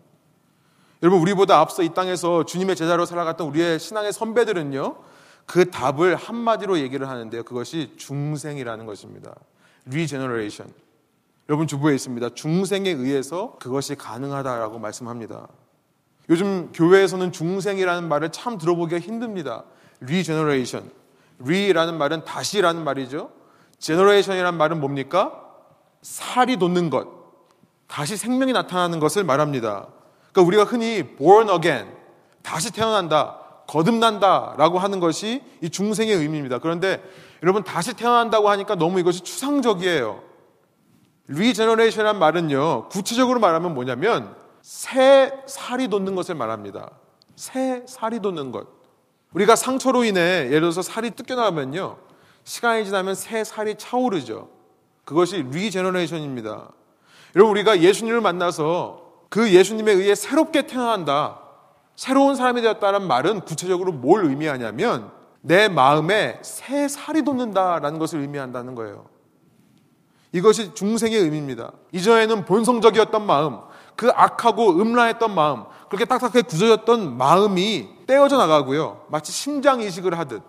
여러분 1.02 1.20
우리보다 1.20 1.58
앞서 1.60 1.82
이 1.82 1.94
땅에서 1.94 2.44
주님의 2.44 2.76
제자로 2.76 3.06
살아갔던 3.06 3.46
우리의 3.46 3.78
신앙의 3.78 4.12
선배들은요. 4.12 4.96
그 5.46 5.70
답을 5.70 6.14
한마디로 6.14 6.78
얘기를 6.78 7.08
하는데요. 7.08 7.42
그것이 7.44 7.94
중생이라는 7.96 8.86
것입니다. 8.86 9.34
regeneration. 9.86 10.72
여러분 11.48 11.66
주보에 11.66 11.94
있습니다. 11.94 12.28
중생에 12.34 12.90
의해서 12.90 13.56
그것이 13.58 13.96
가능하다라고 13.96 14.78
말씀합니다. 14.78 15.48
요즘 16.28 16.70
교회에서는 16.72 17.32
중생이라는 17.32 18.08
말을 18.08 18.30
참 18.30 18.58
들어보기가 18.58 19.00
힘듭니다. 19.00 19.64
regeneration. 20.00 20.90
re라는 21.40 21.98
말은 21.98 22.24
다시라는 22.24 22.84
말이죠. 22.84 23.32
generation이라는 23.78 24.56
말은 24.58 24.80
뭡니까? 24.80 25.39
살이 26.02 26.56
돋는 26.56 26.90
것. 26.90 27.08
다시 27.86 28.16
생명이 28.16 28.52
나타나는 28.52 29.00
것을 29.00 29.24
말합니다. 29.24 29.88
그러니까 30.32 30.42
우리가 30.46 30.64
흔히 30.64 31.16
born 31.16 31.50
again, 31.50 31.92
다시 32.42 32.72
태어난다, 32.72 33.36
거듭난다 33.66 34.54
라고 34.56 34.78
하는 34.78 35.00
것이 35.00 35.42
이 35.60 35.70
중생의 35.70 36.14
의미입니다. 36.14 36.58
그런데 36.58 37.02
여러분 37.42 37.64
다시 37.64 37.94
태어난다고 37.94 38.48
하니까 38.50 38.74
너무 38.74 39.00
이것이 39.00 39.20
추상적이에요. 39.20 40.22
regeneration이란 41.28 42.18
말은요, 42.18 42.88
구체적으로 42.88 43.38
말하면 43.40 43.74
뭐냐면 43.74 44.34
새 44.62 45.32
살이 45.46 45.88
돋는 45.88 46.14
것을 46.14 46.34
말합니다. 46.34 46.90
새 47.36 47.84
살이 47.86 48.20
돋는 48.20 48.52
것. 48.52 48.66
우리가 49.32 49.54
상처로 49.54 50.04
인해 50.04 50.46
예를 50.46 50.60
들어서 50.60 50.82
살이 50.82 51.10
뜯겨나가면요, 51.12 51.98
시간이 52.44 52.84
지나면 52.84 53.14
새 53.14 53.44
살이 53.44 53.76
차오르죠. 53.76 54.59
그것이 55.10 55.42
regeneration입니다. 55.50 56.68
여러분 57.34 57.50
우리가 57.50 57.80
예수님을 57.80 58.20
만나서 58.20 59.02
그 59.28 59.52
예수님에 59.52 59.90
의해 59.90 60.14
새롭게 60.14 60.68
태어난다. 60.68 61.40
새로운 61.96 62.36
사람이 62.36 62.62
되었다는 62.62 63.08
말은 63.08 63.40
구체적으로 63.40 63.90
뭘 63.90 64.24
의미하냐면 64.24 65.10
내 65.40 65.66
마음에 65.66 66.38
새 66.42 66.86
살이 66.86 67.22
돋는다라는 67.22 67.98
것을 67.98 68.20
의미한다는 68.20 68.76
거예요. 68.76 69.06
이것이 70.30 70.74
중생의 70.74 71.18
의미입니다. 71.18 71.72
이전에는 71.90 72.44
본성적이었던 72.44 73.26
마음, 73.26 73.58
그 73.96 74.10
악하고 74.10 74.80
음란했던 74.80 75.34
마음, 75.34 75.64
그렇게 75.88 76.04
딱딱하게 76.04 76.42
굳어졌던 76.42 77.16
마음이 77.16 77.88
떼어져 78.06 78.36
나가고요. 78.36 79.06
마치 79.08 79.32
심장 79.32 79.80
이식을 79.80 80.16
하듯 80.16 80.40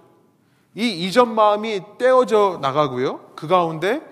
이 0.75 0.87
이전 1.07 1.33
마음이 1.33 1.81
떼어져 1.97 2.59
나가고요. 2.61 3.31
그 3.35 3.47
가운데 3.47 4.10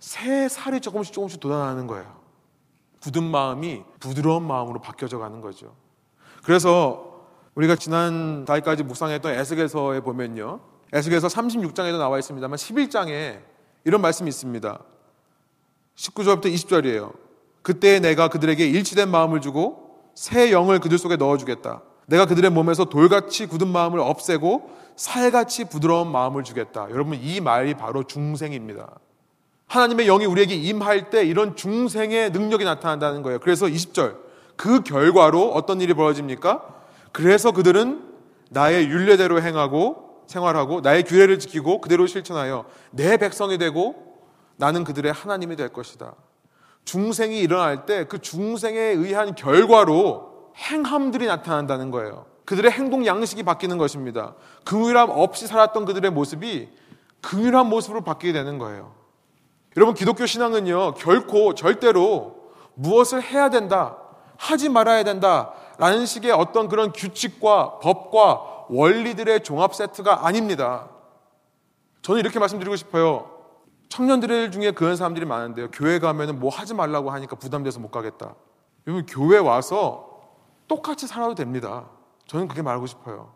새 0.00 0.48
살이 0.48 0.80
조금씩 0.80 1.12
조금씩 1.12 1.40
돋아나는 1.40 1.86
거예요. 1.86 2.18
굳은 3.00 3.22
마음이 3.22 3.82
부드러운 4.00 4.46
마음으로 4.46 4.80
바뀌어져 4.80 5.18
가는 5.18 5.40
거죠. 5.40 5.74
그래서 6.42 7.26
우리가 7.54 7.76
지난 7.76 8.44
달까지 8.44 8.82
묵상했던 8.82 9.34
에스겔서에 9.34 10.00
보면요. 10.00 10.60
에스겔서 10.92 11.28
36장에도 11.28 11.98
나와 11.98 12.18
있습니다만 12.18 12.56
11장에 12.56 13.40
이런 13.84 14.00
말씀이 14.00 14.28
있습니다. 14.28 14.80
19절부터 15.96 16.46
20절이에요. 16.46 17.14
그때 17.62 18.00
내가 18.00 18.28
그들에게 18.28 18.66
일치된 18.66 19.10
마음을 19.10 19.40
주고 19.40 20.10
새 20.14 20.50
영을 20.50 20.80
그들 20.80 20.98
속에 20.98 21.16
넣어 21.16 21.36
주겠다. 21.36 21.82
내가 22.06 22.26
그들의 22.26 22.50
몸에서 22.50 22.86
돌같이 22.86 23.46
굳은 23.46 23.68
마음을 23.68 24.00
없애고 24.00 24.70
살같이 24.96 25.66
부드러운 25.66 26.10
마음을 26.10 26.42
주겠다. 26.42 26.88
여러분 26.90 27.18
이 27.20 27.40
말이 27.40 27.74
바로 27.74 28.02
중생입니다. 28.02 28.98
하나님의 29.70 30.06
영이 30.06 30.26
우리에게 30.26 30.56
임할 30.56 31.10
때 31.10 31.24
이런 31.24 31.54
중생의 31.54 32.30
능력이 32.32 32.64
나타난다는 32.64 33.22
거예요. 33.22 33.38
그래서 33.38 33.66
20절. 33.66 34.16
그 34.56 34.82
결과로 34.82 35.52
어떤 35.52 35.80
일이 35.80 35.94
벌어집니까? 35.94 36.64
그래서 37.12 37.52
그들은 37.52 38.02
나의 38.50 38.88
윤례대로 38.88 39.40
행하고 39.40 40.24
생활하고 40.26 40.80
나의 40.80 41.04
규례를 41.04 41.38
지키고 41.38 41.80
그대로 41.80 42.08
실천하여 42.08 42.64
내 42.90 43.16
백성이 43.16 43.58
되고 43.58 44.18
나는 44.56 44.82
그들의 44.82 45.12
하나님이 45.12 45.54
될 45.54 45.68
것이다. 45.68 46.14
중생이 46.84 47.38
일어날 47.38 47.86
때 47.86 48.06
그 48.06 48.18
중생에 48.18 48.76
의한 48.76 49.36
결과로 49.36 50.50
행함들이 50.56 51.26
나타난다는 51.26 51.92
거예요. 51.92 52.26
그들의 52.44 52.72
행동 52.72 53.06
양식이 53.06 53.44
바뀌는 53.44 53.78
것입니다. 53.78 54.34
긍휼함 54.64 55.10
없이 55.10 55.46
살았던 55.46 55.84
그들의 55.84 56.10
모습이 56.10 56.68
긍휼한 57.20 57.68
모습으로 57.68 58.00
바뀌게 58.00 58.32
되는 58.32 58.58
거예요. 58.58 58.99
여러분 59.76 59.94
기독교 59.94 60.26
신앙은요 60.26 60.94
결코 60.94 61.54
절대로 61.54 62.52
무엇을 62.74 63.22
해야 63.22 63.50
된다 63.50 63.96
하지 64.36 64.68
말아야 64.68 65.04
된다 65.04 65.52
라는 65.78 66.06
식의 66.06 66.32
어떤 66.32 66.68
그런 66.68 66.92
규칙과 66.92 67.78
법과 67.78 68.66
원리들의 68.68 69.42
종합 69.42 69.74
세트가 69.74 70.26
아닙니다. 70.26 70.88
저는 72.02 72.20
이렇게 72.20 72.38
말씀드리고 72.38 72.76
싶어요. 72.76 73.30
청년들 73.88 74.50
중에 74.52 74.70
그런 74.70 74.96
사람들이 74.96 75.26
많은데요. 75.26 75.70
교회 75.72 75.98
가면은 75.98 76.38
뭐 76.38 76.50
하지 76.50 76.74
말라고 76.74 77.10
하니까 77.10 77.36
부담돼서 77.36 77.80
못 77.80 77.90
가겠다. 77.90 78.34
여러분 78.86 79.04
교회 79.06 79.38
와서 79.38 80.20
똑같이 80.68 81.06
살아도 81.06 81.34
됩니다. 81.34 81.86
저는 82.26 82.46
그렇게 82.46 82.62
말하고 82.62 82.86
싶어요. 82.86 83.32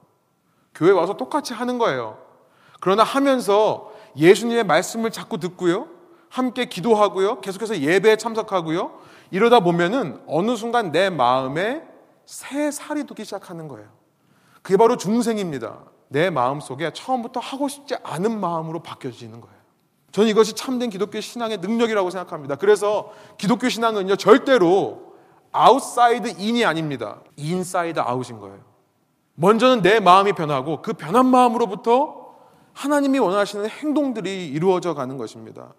교회 0.75 0.91
와서 0.91 1.17
똑같이 1.17 1.53
하는 1.53 1.79
거예요. 1.79 2.19
그러나 2.81 3.03
하면서 3.03 3.93
예수님의 4.17 4.65
말씀을 4.65 5.11
자꾸 5.11 5.39
듣고요. 5.39 5.89
함께 6.35 6.65
기도하고요. 6.65 7.41
계속해서 7.43 7.79
예배에 7.79 8.17
참석하고요. 8.17 8.91
이러다 9.31 9.61
보면은 9.61 10.21
어느 10.27 10.57
순간 10.57 10.91
내 10.91 11.09
마음에 11.09 11.85
새 12.27 12.73
살이 12.73 13.05
돋기 13.05 13.25
시작하는 13.25 13.69
거예요. 13.69 13.87
그게 14.61 14.77
바로 14.77 14.97
중생입니다. 14.97 15.79
내 16.09 16.31
마음 16.31 16.59
속에 16.59 16.93
처음부터 16.93 17.39
하고 17.39 17.69
싶지 17.69 17.95
않은 18.03 18.41
마음으로 18.41 18.83
바뀌어지는 18.83 19.41
거예요. 19.41 19.57
저는 20.11 20.29
이것이 20.29 20.55
참된 20.55 20.91
기독교 20.91 21.21
신앙의 21.21 21.59
능력이라고 21.59 22.11
생각합니다. 22.11 22.57
그래서 22.57 23.13
기독교 23.39 23.69
신앙은요, 23.69 24.17
절대로 24.17 25.15
outside 25.53 26.35
in이 26.39 26.65
아닙니다. 26.65 27.21
inside 27.37 28.01
out인 28.01 28.41
거예요. 28.41 28.59
먼저는 29.37 29.83
내 29.83 30.01
마음이 30.01 30.33
변하고 30.33 30.83
그 30.83 30.95
변한 30.95 31.27
마음으로부터 31.27 32.35
하나님이 32.73 33.21
원하시는 33.21 33.69
행동들이 33.69 34.49
이루어져 34.49 34.95
가는 34.95 35.17
것입니다. 35.17 35.75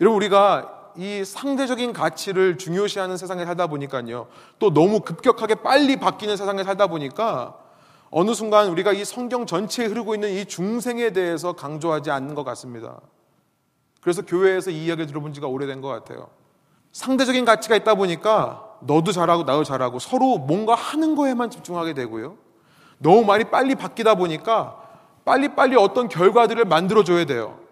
여러분 0.00 0.16
우리가 0.16 0.92
이 0.96 1.24
상대적인 1.24 1.92
가치를 1.92 2.58
중요시하는 2.58 3.16
세상에 3.16 3.44
살다 3.44 3.66
보니까요. 3.66 4.28
또 4.58 4.72
너무 4.72 5.00
급격하게 5.00 5.56
빨리 5.56 5.96
바뀌는 5.96 6.36
세상에 6.36 6.64
살다 6.64 6.86
보니까 6.86 7.56
어느 8.10 8.34
순간 8.34 8.68
우리가 8.68 8.92
이 8.92 9.04
성경 9.04 9.46
전체에 9.46 9.86
흐르고 9.86 10.14
있는 10.14 10.30
이 10.30 10.44
중생에 10.44 11.10
대해서 11.10 11.52
강조하지 11.52 12.10
않는 12.10 12.34
것 12.34 12.44
같습니다. 12.44 13.00
그래서 14.00 14.22
교회에서 14.22 14.70
이 14.70 14.84
이야기를 14.84 15.06
들어본 15.06 15.32
지가 15.32 15.48
오래된 15.48 15.80
것 15.80 15.88
같아요. 15.88 16.28
상대적인 16.92 17.44
가치가 17.44 17.76
있다 17.76 17.94
보니까 17.94 18.64
너도 18.80 19.12
잘하고 19.12 19.42
나도 19.42 19.64
잘하고 19.64 19.98
서로 19.98 20.38
뭔가 20.38 20.74
하는 20.74 21.14
거에만 21.14 21.50
집중하게 21.50 21.92
되고요. 21.94 22.36
너무 22.98 23.24
많이 23.24 23.44
빨리 23.44 23.74
바뀌다 23.74 24.14
보니까 24.14 24.82
빨리빨리 25.24 25.76
어떤 25.76 26.08
결과들을 26.08 26.64
만들어줘야 26.64 27.24
돼요. 27.26 27.65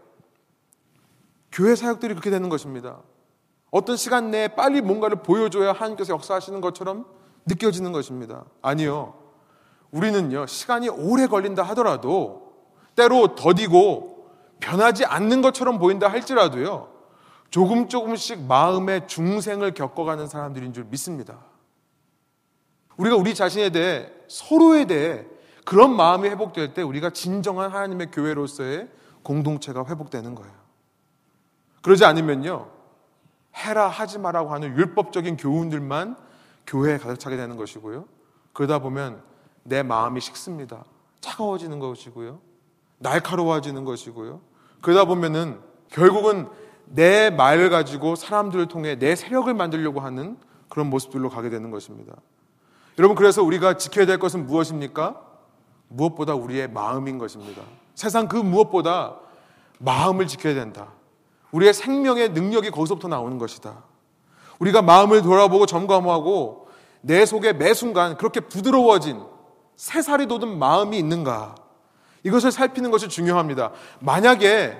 교회 1.54 1.76
사역들이 1.76 2.14
그렇게 2.14 2.30
되는 2.30 2.48
것입니다. 2.48 2.98
어떤 3.70 3.96
시간 3.96 4.32
내에 4.32 4.48
빨리 4.48 4.80
뭔가를 4.80 5.22
보여줘야 5.22 5.72
하나님께서 5.72 6.12
역사하시는 6.12 6.60
것처럼 6.60 7.06
느껴지는 7.46 7.92
것입니다. 7.92 8.44
아니요. 8.60 9.14
우리는요, 9.92 10.46
시간이 10.46 10.88
오래 10.88 11.28
걸린다 11.28 11.62
하더라도 11.62 12.54
때로 12.96 13.36
더디고 13.36 14.30
변하지 14.58 15.04
않는 15.04 15.42
것처럼 15.42 15.78
보인다 15.78 16.08
할지라도요, 16.08 16.88
조금 17.50 17.88
조금씩 17.88 18.42
마음의 18.46 19.06
중생을 19.06 19.74
겪어가는 19.74 20.26
사람들인 20.26 20.72
줄 20.72 20.84
믿습니다. 20.84 21.38
우리가 22.96 23.14
우리 23.14 23.32
자신에 23.32 23.70
대해 23.70 24.10
서로에 24.26 24.86
대해 24.86 25.24
그런 25.64 25.94
마음이 25.94 26.28
회복될 26.28 26.74
때 26.74 26.82
우리가 26.82 27.10
진정한 27.10 27.70
하나님의 27.70 28.10
교회로서의 28.10 28.88
공동체가 29.22 29.84
회복되는 29.86 30.34
거예요. 30.34 30.63
그러지 31.84 32.06
않으면요. 32.06 32.66
해라 33.54 33.88
하지 33.88 34.18
마라고 34.18 34.54
하는 34.54 34.74
율법적인 34.74 35.36
교훈들만 35.36 36.16
교회에 36.66 36.96
가득 36.96 37.20
차게 37.20 37.36
되는 37.36 37.58
것이고요. 37.58 38.06
그러다 38.54 38.78
보면 38.78 39.22
내 39.64 39.82
마음이 39.82 40.22
식습니다. 40.22 40.84
차가워지는 41.20 41.80
것이고요. 41.80 42.40
날카로워지는 42.98 43.84
것이고요. 43.84 44.40
그러다 44.80 45.04
보면은 45.04 45.60
결국은 45.90 46.48
내 46.86 47.28
말을 47.28 47.68
가지고 47.68 48.16
사람들을 48.16 48.66
통해 48.68 48.98
내 48.98 49.14
세력을 49.14 49.52
만들려고 49.52 50.00
하는 50.00 50.38
그런 50.70 50.88
모습들로 50.88 51.28
가게 51.28 51.50
되는 51.50 51.70
것입니다. 51.70 52.14
여러분, 52.98 53.14
그래서 53.14 53.42
우리가 53.42 53.76
지켜야 53.76 54.06
될 54.06 54.18
것은 54.18 54.46
무엇입니까? 54.46 55.20
무엇보다 55.88 56.34
우리의 56.34 56.70
마음인 56.70 57.18
것입니다. 57.18 57.60
세상 57.94 58.26
그 58.26 58.38
무엇보다 58.38 59.18
마음을 59.78 60.26
지켜야 60.26 60.54
된다. 60.54 60.88
우리의 61.54 61.72
생명의 61.72 62.30
능력이 62.30 62.70
거기서부터 62.70 63.06
나오는 63.06 63.38
것이다. 63.38 63.84
우리가 64.58 64.82
마음을 64.82 65.22
돌아보고 65.22 65.66
점검하고 65.66 66.68
내 67.00 67.24
속에 67.24 67.52
매 67.52 67.74
순간 67.74 68.16
그렇게 68.16 68.40
부드러워진 68.40 69.22
새살이 69.76 70.26
돋은 70.26 70.58
마음이 70.58 70.98
있는가? 70.98 71.54
이것을 72.24 72.50
살피는 72.50 72.90
것이 72.90 73.08
중요합니다. 73.08 73.70
만약에 74.00 74.76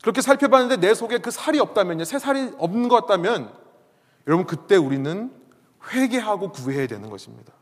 그렇게 0.00 0.22
살펴봤는데 0.22 0.76
내 0.78 0.94
속에 0.94 1.18
그 1.18 1.30
살이 1.30 1.58
없다면요. 1.58 2.04
새 2.04 2.18
살이 2.18 2.50
없는 2.56 2.88
것 2.88 3.02
같다면 3.02 3.52
여러분 4.26 4.46
그때 4.46 4.76
우리는 4.76 5.30
회개하고 5.92 6.52
구해야 6.52 6.86
되는 6.86 7.10
것입니다. 7.10 7.52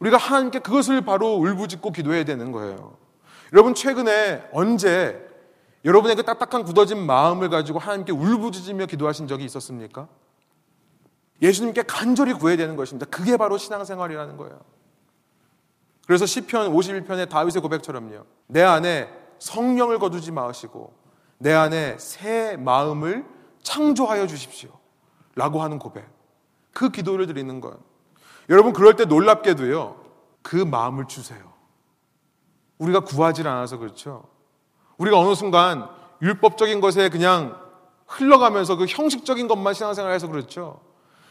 우리가 0.00 0.18
하나님께 0.18 0.58
그것을 0.58 1.00
바로 1.00 1.36
울부짖고 1.36 1.92
기도해야 1.92 2.24
되는 2.24 2.52
거예요. 2.52 2.96
여러분 3.54 3.74
최근에 3.74 4.50
언제 4.52 5.27
여러분의 5.88 6.16
그 6.16 6.22
딱딱한 6.22 6.64
굳어진 6.64 6.98
마음을 7.06 7.48
가지고 7.48 7.78
하나님께 7.78 8.12
울부짖으며 8.12 8.84
기도하신 8.84 9.26
적이 9.26 9.46
있었습니까? 9.46 10.06
예수님께 11.40 11.84
간절히 11.84 12.34
구해야 12.34 12.58
되는 12.58 12.76
것입니다. 12.76 13.06
그게 13.06 13.38
바로 13.38 13.56
신앙생활이라는 13.56 14.36
거예요. 14.36 14.60
그래서 16.06 16.26
시편 16.26 16.74
51편의 16.74 17.30
다윗의 17.30 17.62
고백처럼요. 17.62 18.22
내 18.48 18.62
안에 18.62 19.10
성령을 19.38 19.98
거두지 19.98 20.30
마시고 20.30 20.92
내 21.38 21.54
안에 21.54 21.96
새 21.98 22.58
마음을 22.58 23.24
창조하여 23.62 24.26
주십시오. 24.26 24.70
라고 25.36 25.62
하는 25.62 25.78
고백. 25.78 26.06
그 26.72 26.90
기도를 26.90 27.26
드리는 27.26 27.62
것. 27.62 27.78
여러분 28.50 28.74
그럴 28.74 28.94
때 28.94 29.06
놀랍게도요. 29.06 30.04
그 30.42 30.56
마음을 30.56 31.08
주세요. 31.08 31.50
우리가 32.76 33.00
구하지 33.00 33.40
않아서 33.48 33.78
그렇죠. 33.78 34.37
우리가 34.98 35.18
어느 35.18 35.34
순간 35.34 35.88
율법적인 36.20 36.80
것에 36.80 37.08
그냥 37.08 37.56
흘러가면서 38.06 38.76
그 38.76 38.86
형식적인 38.86 39.48
것만 39.48 39.74
신앙생활해서 39.74 40.28
그렇죠. 40.28 40.80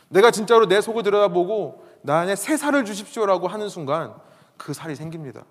내가 0.09 0.31
진짜로 0.31 0.67
내 0.67 0.81
속을 0.81 1.03
들여다보고 1.03 1.85
나 2.01 2.19
안에 2.19 2.35
새 2.35 2.55
살을 2.55 2.85
주십시오라고 2.85 3.47
하는 3.47 3.69
순간 3.69 4.15
그 4.57 4.73
살이 4.73 4.95
생깁니다. 4.95 5.43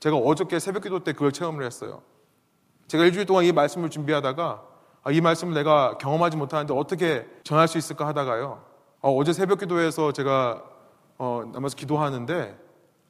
제가 0.00 0.16
어저께 0.16 0.58
새벽 0.58 0.82
기도 0.82 1.04
때 1.04 1.12
그걸 1.12 1.32
체험을 1.32 1.64
했어요. 1.64 2.02
제가 2.88 3.04
일주일 3.04 3.26
동안 3.26 3.44
이 3.44 3.52
말씀을 3.52 3.90
준비하다가 3.90 4.62
아, 5.02 5.10
이 5.10 5.20
말씀을 5.20 5.54
내가 5.54 5.98
경험하지 5.98 6.36
못하는데 6.36 6.74
어떻게 6.74 7.26
전할 7.44 7.68
수 7.68 7.78
있을까 7.78 8.06
하다가요. 8.06 8.64
어, 9.00 9.24
제 9.24 9.32
새벽 9.32 9.60
기도에서 9.60 10.12
제가 10.12 10.62
어, 11.18 11.42
남아서 11.52 11.76
기도하는데 11.76 12.58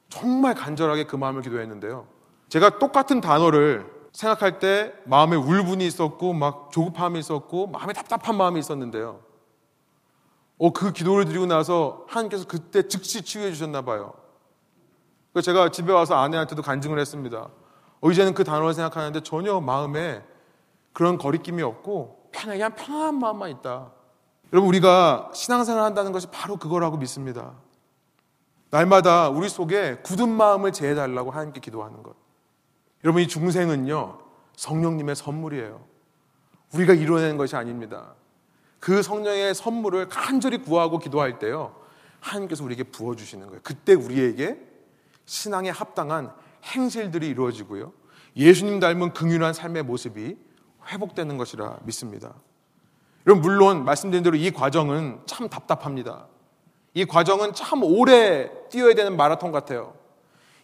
정말 0.09 0.53
간절하게 0.55 1.05
그 1.05 1.15
마음을 1.15 1.41
기도했는데요. 1.41 2.07
제가 2.49 2.79
똑같은 2.79 3.21
단어를 3.21 3.91
생각할 4.13 4.59
때 4.59 4.93
마음에 5.05 5.35
울분이 5.35 5.85
있었고 5.85 6.33
막 6.33 6.71
조급함이 6.71 7.19
있었고 7.19 7.67
마음에 7.67 7.93
답답한 7.93 8.35
마음이 8.35 8.59
있었는데요. 8.59 9.19
어, 10.57 10.73
그 10.73 10.91
기도를 10.91 11.25
드리고 11.25 11.45
나서 11.45 12.05
하나님께서 12.07 12.45
그때 12.47 12.87
즉시 12.87 13.21
치유해 13.21 13.51
주셨나 13.51 13.83
봐요. 13.83 14.13
그래서 15.31 15.45
제가 15.45 15.69
집에 15.69 15.91
와서 15.93 16.15
아내한테도 16.15 16.63
간증을 16.63 16.97
했습니다. 16.97 17.49
어, 18.01 18.11
이제는 18.11 18.33
그 18.33 18.43
단어를 18.43 18.73
생각하는데 18.73 19.21
전혀 19.21 19.59
마음에 19.59 20.23
그런 20.93 21.17
거리낌이 21.19 21.61
없고 21.61 22.29
편하게 22.31 22.63
한 22.63 22.73
편안한 22.73 23.19
마음만 23.19 23.51
있다. 23.51 23.91
여러분 24.51 24.69
우리가 24.69 25.29
신앙생활 25.33 25.83
한다는 25.83 26.11
것이 26.11 26.27
바로 26.31 26.57
그거라고 26.57 26.97
믿습니다. 26.97 27.53
날마다 28.69 29.29
우리 29.29 29.49
속에 29.49 29.97
굳은 30.03 30.29
마음을 30.29 30.71
제해달라고 30.71 31.31
하나님께 31.31 31.59
기도하는 31.59 32.01
것. 32.01 32.26
여러분 33.03 33.21
이 33.21 33.27
중생은요 33.27 34.19
성령님의 34.55 35.15
선물이에요. 35.15 35.85
우리가 36.73 36.93
이루어내는 36.93 37.37
것이 37.37 37.55
아닙니다. 37.55 38.15
그 38.79 39.01
성령의 39.01 39.55
선물을 39.55 40.09
간절히 40.09 40.57
구하고 40.59 40.99
기도할 40.99 41.39
때요 41.39 41.75
하나님께서 42.19 42.63
우리에게 42.63 42.83
부어 42.83 43.15
주시는 43.15 43.47
거예요. 43.47 43.61
그때 43.63 43.93
우리에게 43.93 44.59
신앙에 45.25 45.69
합당한 45.69 46.31
행실들이 46.63 47.27
이루어지고요. 47.27 47.93
예수님 48.35 48.79
닮은 48.79 49.13
긍휼한 49.13 49.53
삶의 49.53 49.83
모습이 49.83 50.37
회복되는 50.87 51.37
것이라 51.37 51.79
믿습니다. 51.83 52.33
여러분 53.25 53.41
물론 53.41 53.83
말씀드린 53.83 54.23
대로 54.23 54.35
이 54.35 54.51
과정은 54.51 55.21
참 55.25 55.49
답답합니다. 55.49 56.27
이 56.93 57.05
과정은 57.05 57.53
참 57.53 57.83
오래 57.83 58.49
뛰어야 58.69 58.95
되는 58.95 59.17
마라톤 59.17 59.51
같아요. 59.51 59.93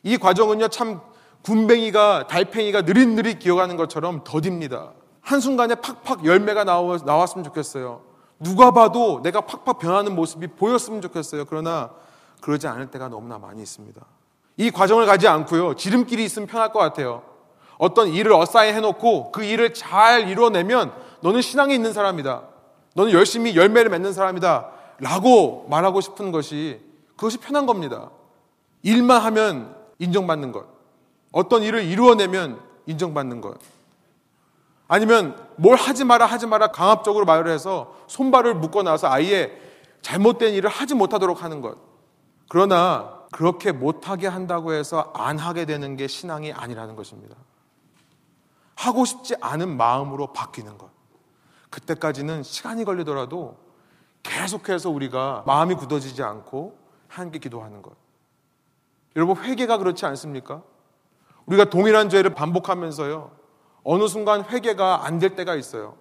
이 0.02 0.18
과정은요 0.18 0.70
참 0.70 1.02
군뱅이가 1.44 2.28
달팽이가 2.28 2.82
느릿느릿 2.82 3.40
기어가는 3.40 3.78
것처럼 3.78 4.24
더딥니다. 4.24 4.92
한순간에 5.22 5.76
팍팍 5.76 6.26
열매가 6.26 6.64
나왔으면 6.64 7.44
좋겠어요. 7.44 8.02
누가 8.40 8.72
봐도 8.72 9.22
내가 9.22 9.42
팍팍 9.42 9.80
변하는 9.80 10.16
모습이 10.16 10.48
보였으면 10.48 11.02
좋겠어요. 11.02 11.46
그러나 11.46 11.92
그러지 12.42 12.68
않을 12.68 12.92
때가 12.92 13.08
너무나 13.08 13.38
많이 13.38 13.62
있습니다. 13.62 14.02
이 14.58 14.72
과정을 14.72 15.06
가지 15.06 15.28
않고요. 15.28 15.76
지름길이 15.76 16.24
있으면 16.26 16.48
편할 16.48 16.72
것 16.72 16.80
같아요. 16.80 17.24
어떤 17.78 18.10
일을 18.10 18.34
어사인 18.34 18.76
해놓고 18.76 19.32
그 19.32 19.44
일을 19.44 19.74
잘 19.74 20.30
이루어내면 20.30 20.94
너는 21.22 21.42
신앙이 21.42 21.74
있는 21.74 21.94
사람이다. 21.94 22.44
너는 22.96 23.12
열심히 23.14 23.56
열매를 23.56 23.90
맺는 23.90 24.14
사람이다. 24.14 24.70
라고 25.00 25.66
말하고 25.70 26.02
싶은 26.02 26.32
것이 26.32 26.82
그것이 27.16 27.38
편한 27.38 27.66
겁니다. 27.66 28.12
일만 28.84 29.22
하면 29.22 29.76
인정받는 30.00 30.52
것. 30.52 30.73
어떤 31.34 31.64
일을 31.64 31.84
이루어내면 31.84 32.62
인정받는 32.86 33.42
것. 33.42 33.60
아니면 34.88 35.36
뭘 35.58 35.76
하지 35.76 36.06
마라 36.06 36.26
하지 36.26 36.48
마라 36.48 36.68
강압적으로 36.68 37.26
말을 37.26 37.52
해서 37.52 37.96
손발을 38.08 38.54
묶어 38.54 38.84
놔서 38.84 39.10
아예 39.10 39.60
잘못된 40.02 40.54
일을 40.54 40.70
하지 40.70 40.94
못하도록 40.94 41.44
하는 41.44 41.60
것. 41.60 41.78
그러나 42.48 43.24
그렇게 43.32 43.72
못하게 43.72 44.28
한다고 44.28 44.74
해서 44.74 45.12
안 45.16 45.40
하게 45.40 45.66
되는 45.66 45.98
게 45.98 46.08
신앙이 46.08 46.54
아니라는 46.54 46.96
것입니다. 46.96 47.36
하고 48.76 49.06
싶지 49.06 49.36
않은 49.42 49.76
마음으로 49.76 50.34
바뀌는 50.34 50.78
것. 50.78 50.92
그때까지는 51.72 52.44
시간이 52.44 52.86
걸리더라도 52.86 53.58
계속해서 54.22 54.92
우리가 54.92 55.44
마음이 55.48 55.74
굳어지지 55.76 56.22
않고 56.22 56.78
함께 57.08 57.40
기도하는 57.40 57.82
것. 57.82 57.94
여러분, 59.16 59.38
회개가 59.38 59.78
그렇지 59.78 60.06
않습니까? 60.06 60.62
우리가 61.46 61.66
동일한 61.66 62.10
죄를 62.10 62.34
반복하면서요. 62.34 63.32
어느 63.84 64.08
순간 64.08 64.44
회개가 64.46 65.06
안 65.06 65.20
될 65.20 65.36
때가 65.36 65.56
있어요. 65.56 65.96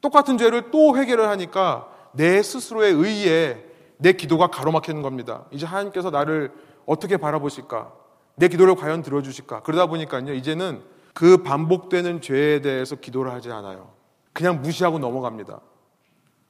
똑같은 0.00 0.36
죄를 0.36 0.70
또 0.70 0.96
회개를 0.96 1.28
하니까 1.28 1.88
내 2.12 2.42
스스로의 2.42 2.92
의에 2.92 3.64
내 3.96 4.12
기도가 4.12 4.48
가로막히는 4.48 5.02
겁니다. 5.02 5.46
이제 5.50 5.64
하나님께서 5.66 6.10
나를 6.10 6.52
어떻게 6.84 7.16
바라보실까? 7.16 7.92
내 8.36 8.48
기도를 8.48 8.74
과연 8.74 9.02
들어주실까? 9.02 9.62
그러다 9.62 9.86
보니까요, 9.86 10.34
이제는 10.34 10.82
그 11.14 11.38
반복되는 11.38 12.20
죄에 12.20 12.60
대해서 12.60 12.96
기도를 12.96 13.32
하지 13.32 13.50
않아요. 13.50 13.92
그냥 14.32 14.60
무시하고 14.60 14.98
넘어갑니다. 14.98 15.60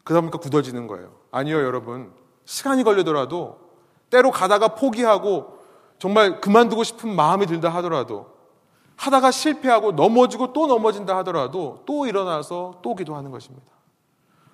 그러다 0.02 0.20
보니까 0.22 0.38
굳어지는 0.38 0.86
거예요. 0.86 1.12
아니요, 1.30 1.58
여러분. 1.62 2.12
시간이 2.46 2.82
걸리더라도 2.82 3.58
때로 4.10 4.30
가다가 4.30 4.68
포기하고 4.68 5.53
정말 5.98 6.40
그만두고 6.40 6.84
싶은 6.84 7.14
마음이 7.14 7.46
들다 7.46 7.68
하더라도 7.76 8.34
하다가 8.96 9.30
실패하고 9.30 9.92
넘어지고 9.92 10.52
또 10.52 10.66
넘어진다 10.66 11.16
하더라도 11.18 11.82
또 11.86 12.06
일어나서 12.06 12.80
또 12.82 12.94
기도하는 12.94 13.30
것입니다. 13.30 13.66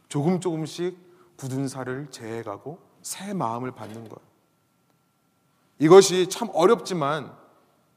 조금 0.09 0.41
조금씩 0.41 0.99
굳은 1.37 1.69
살을 1.69 2.09
제해가고 2.11 2.79
새 3.03 3.33
마음을 3.33 3.71
받는 3.71 4.09
것. 4.09 4.19
이것이 5.79 6.29
참 6.29 6.49
어렵지만 6.53 7.33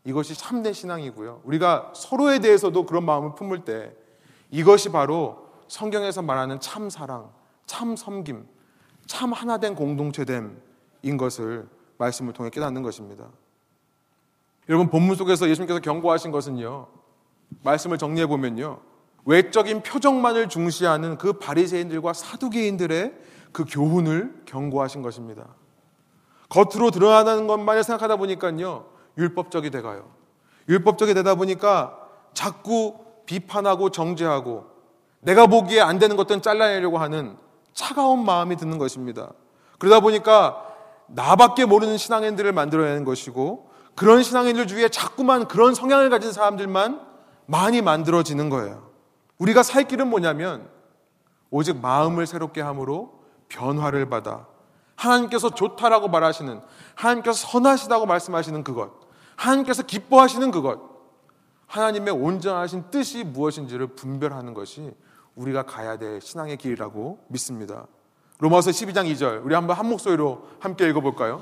이것이 0.06 0.36
참된 0.36 0.74
신앙이고요. 0.74 1.42
우리가 1.44 1.92
서로에 1.96 2.40
대해서도 2.40 2.86
그런 2.86 3.06
마음을 3.06 3.36
품을 3.36 3.66
때 3.66 3.94
이것이 4.52 4.90
바로 4.90 5.48
성경에서 5.68 6.22
말하는 6.22 6.60
참 6.60 6.90
사랑, 6.90 7.32
참 7.66 7.96
섬김, 7.96 8.46
참 9.06 9.34
하나된 9.34 9.76
공동체됨인 9.76 11.18
것을 11.18 11.68
말씀을 11.98 12.34
통해 12.34 12.50
깨닫는 12.50 12.82
것입니다. 12.82 13.28
여러분 14.70 14.90
본문 14.90 15.16
속에서 15.16 15.50
예수님께서 15.50 15.80
경고하신 15.80 16.32
것은요. 16.32 16.88
말씀을 17.64 17.98
정리해 17.98 18.28
보면요. 18.28 18.80
외적인 19.26 19.84
표정만을 19.84 20.50
중시하는 20.50 21.18
그 21.18 21.34
바리새인들과 21.34 22.14
사두개인들의 22.14 23.14
그 23.52 23.66
교훈을 23.68 24.44
경고하신 24.46 25.02
것입니다. 25.02 25.48
겉으로 26.50 26.92
드러나는 26.92 27.48
것만을 27.48 27.84
생각하다 27.84 28.18
보니까요. 28.18 28.86
율법적이 29.18 29.70
돼가요. 29.70 30.10
율법적이 30.68 31.14
되다 31.14 31.36
보니까 31.36 32.00
자꾸 32.34 32.98
비판하고 33.26 33.90
정죄하고 33.90 34.66
내가 35.22 35.48
보기에 35.48 35.82
안 35.82 36.00
되는 36.00 36.16
것들은 36.16 36.42
잘라내려고 36.42 36.98
하는 36.98 37.38
차가운 37.74 38.26
마음이 38.26 38.58
드는 38.58 38.78
것입니다. 38.78 39.32
그러다 39.80 40.00
보니까 40.02 40.63
나밖에 41.08 41.66
모르는 41.66 41.98
신앙인들을 41.98 42.52
만들어내는 42.52 43.04
것이고 43.06 43.70
그런 43.96 44.24
신앙인들 44.24 44.68
주위에 44.68 44.90
자꾸만 44.90 45.48
그런 45.48 45.76
성향을 45.76 46.10
가진 46.10 46.32
사람들만 46.32 47.02
많이 47.46 47.82
만들어지는 47.82 48.50
거예요. 48.50 48.92
우리가 49.38 49.64
살 49.64 49.88
길은 49.88 50.08
뭐냐면 50.08 50.68
오직 51.50 51.78
마음을 51.78 52.26
새롭게 52.26 52.62
함으로 52.62 53.24
변화를 53.50 54.10
받아 54.10 54.48
하나님께서 54.96 55.50
좋다라고 55.50 56.08
말하시는 56.08 56.62
하나님께서 56.96 57.48
선하시다고 57.48 58.06
말씀하시는 58.06 58.64
그것 58.64 58.92
하나님께서 59.36 59.84
기뻐하시는 59.84 60.52
그것 60.52 60.80
하나님의 61.68 62.14
온전하신 62.14 62.90
뜻이 62.92 63.24
무엇인지를 63.24 63.88
분별하는 63.96 64.54
것이 64.54 64.94
우리가 65.36 65.64
가야 65.64 65.98
될 65.98 66.22
신앙의 66.22 66.58
길이라고 66.58 67.26
믿습니다. 67.28 67.88
로마서 68.44 68.72
12장 68.72 69.10
2절 69.10 69.46
우리 69.46 69.56
한번 69.56 69.78
한 69.78 69.88
목소리로 69.88 70.46
함께 70.60 70.90
읽어볼까요? 70.90 71.42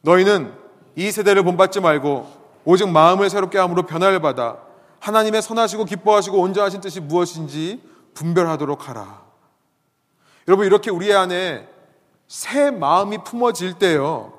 너희는 0.00 0.52
이 0.96 1.12
세대를 1.12 1.44
본받지 1.44 1.78
말고 1.78 2.28
오직 2.64 2.88
마음을 2.88 3.30
새롭게 3.30 3.58
함으로 3.58 3.86
변화를 3.86 4.18
받아 4.18 4.58
하나님의 4.98 5.40
선하시고 5.40 5.84
기뻐하시고 5.84 6.36
온전하신 6.36 6.80
뜻이 6.80 6.98
무엇인지 6.98 7.80
분별하도록 8.14 8.88
하라. 8.88 9.22
여러분 10.48 10.66
이렇게 10.66 10.90
우리 10.90 11.14
안에 11.14 11.68
새 12.26 12.72
마음이 12.72 13.18
품어질 13.22 13.74
때요. 13.74 14.32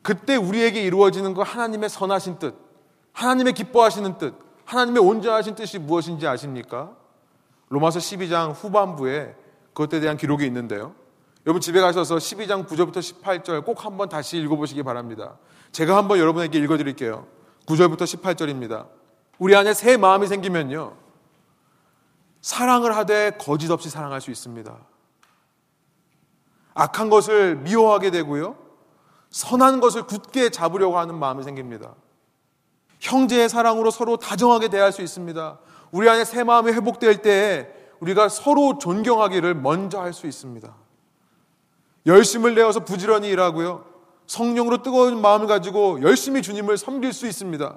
그때 0.00 0.36
우리에게 0.36 0.82
이루어지는 0.82 1.34
거 1.34 1.42
하나님의 1.42 1.90
선하신 1.90 2.38
뜻, 2.38 2.54
하나님의 3.12 3.52
기뻐하시는 3.52 4.16
뜻, 4.16 4.32
하나님의 4.64 5.02
온전하신 5.02 5.54
뜻이 5.54 5.78
무엇인지 5.78 6.26
아십니까? 6.26 6.92
로마서 7.68 7.98
12장 7.98 8.54
후반부에 8.54 9.34
그것에 9.74 10.00
대한 10.00 10.16
기록이 10.16 10.46
있는데요. 10.46 10.94
여러분 11.46 11.60
집에 11.60 11.80
가셔서 11.80 12.16
12장 12.16 12.66
9절부터 12.66 12.98
18절 12.98 13.64
꼭 13.64 13.84
한번 13.84 14.08
다시 14.08 14.38
읽어보시기 14.38 14.82
바랍니다. 14.82 15.38
제가 15.72 15.96
한번 15.96 16.18
여러분에게 16.18 16.58
읽어드릴게요. 16.58 17.26
9절부터 17.66 18.02
18절입니다. 18.02 18.88
우리 19.38 19.56
안에 19.56 19.72
새 19.72 19.96
마음이 19.96 20.26
생기면요. 20.26 20.96
사랑을 22.42 22.94
하되 22.96 23.32
거짓 23.38 23.70
없이 23.70 23.88
사랑할 23.88 24.20
수 24.20 24.30
있습니다. 24.30 24.76
악한 26.74 27.08
것을 27.08 27.56
미워하게 27.56 28.10
되고요. 28.10 28.56
선한 29.30 29.80
것을 29.80 30.02
굳게 30.02 30.50
잡으려고 30.50 30.98
하는 30.98 31.14
마음이 31.14 31.42
생깁니다. 31.42 31.94
형제의 32.98 33.48
사랑으로 33.48 33.90
서로 33.90 34.18
다정하게 34.18 34.68
대할 34.68 34.92
수 34.92 35.00
있습니다. 35.00 35.58
우리 35.90 36.08
안에 36.08 36.24
새 36.24 36.44
마음이 36.44 36.72
회복될 36.72 37.22
때 37.22 37.72
우리가 38.00 38.28
서로 38.28 38.78
존경하기를 38.78 39.54
먼저 39.54 40.00
할 40.00 40.12
수 40.12 40.26
있습니다. 40.26 40.74
열심을 42.06 42.54
내어서 42.54 42.84
부지런히 42.84 43.28
일하고요. 43.28 43.84
성령으로 44.26 44.82
뜨거운 44.82 45.20
마음을 45.20 45.46
가지고 45.46 46.00
열심히 46.02 46.42
주님을 46.42 46.78
섬길 46.78 47.12
수 47.12 47.26
있습니다. 47.26 47.76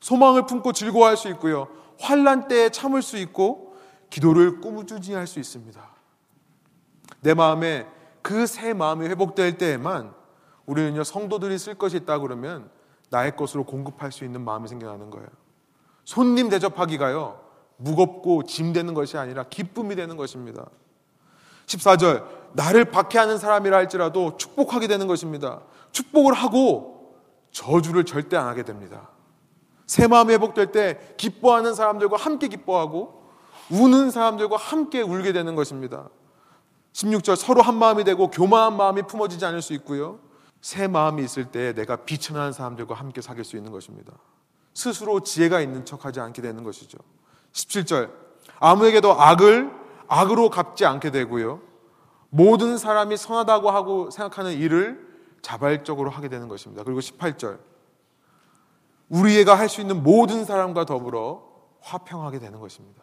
소망을 0.00 0.46
품고 0.46 0.72
즐거워할 0.72 1.16
수 1.16 1.28
있고요. 1.30 1.68
환란 1.98 2.48
때에 2.48 2.68
참을 2.68 3.02
수 3.02 3.16
있고 3.16 3.76
기도를 4.10 4.60
꾸준히 4.60 5.14
할 5.14 5.26
수 5.26 5.38
있습니다. 5.38 5.80
내 7.20 7.34
마음에 7.34 7.86
그 8.20 8.46
새 8.46 8.72
마음이 8.72 9.06
회복될 9.08 9.58
때에만 9.58 10.12
우리는요 10.66 11.04
성도들이 11.04 11.58
쓸 11.58 11.74
것이 11.74 11.96
있다 11.98 12.18
그러면 12.18 12.70
나의 13.10 13.36
것으로 13.36 13.64
공급할 13.64 14.12
수 14.12 14.24
있는 14.24 14.42
마음이 14.42 14.68
생겨나는 14.68 15.10
거예요. 15.10 15.28
손님 16.04 16.48
대접하기가요 16.48 17.40
무겁고 17.76 18.44
짐 18.44 18.72
되는 18.72 18.94
것이 18.94 19.16
아니라 19.16 19.44
기쁨이 19.44 19.96
되는 19.96 20.16
것입니다. 20.16 20.66
14절 21.72 22.24
나를 22.52 22.86
박해하는 22.86 23.38
사람이라 23.38 23.76
할지라도 23.76 24.36
축복하게 24.36 24.86
되는 24.86 25.06
것입니다. 25.06 25.60
축복을 25.92 26.34
하고 26.34 27.16
저주를 27.50 28.04
절대 28.04 28.36
안 28.36 28.46
하게 28.46 28.62
됩니다. 28.62 29.08
새 29.86 30.06
마음이 30.06 30.32
회복될 30.32 30.72
때 30.72 31.14
기뻐하는 31.16 31.74
사람들과 31.74 32.16
함께 32.16 32.48
기뻐하고 32.48 33.22
우는 33.70 34.10
사람들과 34.10 34.56
함께 34.56 35.00
울게 35.00 35.32
되는 35.32 35.54
것입니다. 35.54 36.08
16절 36.92 37.36
서로 37.36 37.62
한 37.62 37.76
마음이 37.76 38.04
되고 38.04 38.30
교만한 38.30 38.76
마음이 38.76 39.02
품어지지 39.02 39.44
않을 39.46 39.62
수 39.62 39.72
있고요. 39.74 40.18
새 40.60 40.86
마음이 40.86 41.24
있을 41.24 41.46
때 41.46 41.72
내가 41.72 41.96
비천한 41.96 42.52
사람들과 42.52 42.94
함께 42.94 43.20
사귈 43.20 43.44
수 43.44 43.56
있는 43.56 43.72
것입니다. 43.72 44.12
스스로 44.74 45.20
지혜가 45.20 45.60
있는 45.60 45.84
척하지 45.84 46.20
않게 46.20 46.40
되는 46.42 46.64
것이죠. 46.64 46.98
17절 47.52 48.10
아무에게도 48.58 49.20
악을 49.20 49.81
악으로 50.12 50.50
갚지 50.50 50.84
않게 50.84 51.10
되고요. 51.10 51.62
모든 52.28 52.76
사람이 52.76 53.16
선하다고 53.16 53.70
하고 53.70 54.10
생각하는 54.10 54.52
일을 54.52 55.10
자발적으로 55.40 56.10
하게 56.10 56.28
되는 56.28 56.48
것입니다. 56.48 56.84
그리고 56.84 57.00
18절 57.00 57.58
우리가 59.08 59.54
할 59.54 59.68
수 59.70 59.80
있는 59.80 60.02
모든 60.02 60.44
사람과 60.44 60.84
더불어 60.84 61.42
화평하게 61.80 62.40
되는 62.40 62.60
것입니다. 62.60 63.02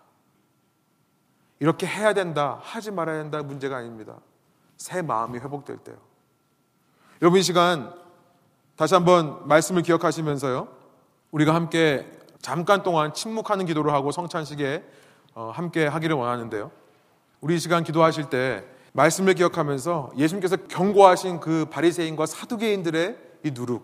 이렇게 1.59 1.87
해야 1.87 2.13
된다, 2.13 2.59
하지 2.61 2.91
말아야 2.91 3.23
된다 3.23 3.41
문제가 3.41 3.77
아닙니다. 3.77 4.17
새 4.77 5.01
마음이 5.01 5.39
회복될 5.39 5.77
때요. 5.77 5.97
여러분 7.23 7.39
이 7.39 7.43
시간 7.43 7.91
다시 8.75 8.93
한번 8.93 9.47
말씀을 9.47 9.81
기억하시면서요. 9.81 10.67
우리가 11.31 11.55
함께 11.55 12.09
잠깐 12.39 12.83
동안 12.83 13.15
침묵하는 13.15 13.65
기도를 13.65 13.93
하고 13.93 14.11
성찬식에 14.11 14.83
어, 15.33 15.51
함께 15.53 15.87
하기를 15.87 16.15
원하는데요. 16.15 16.71
우리 17.41 17.55
이 17.55 17.59
시간 17.59 17.83
기도하실 17.83 18.29
때 18.29 18.65
말씀을 18.93 19.33
기억하면서 19.33 20.11
예수님께서 20.17 20.57
경고하신 20.67 21.39
그 21.39 21.65
바리새인과 21.69 22.25
사두개인들의 22.25 23.17
이 23.43 23.51
누룩. 23.51 23.83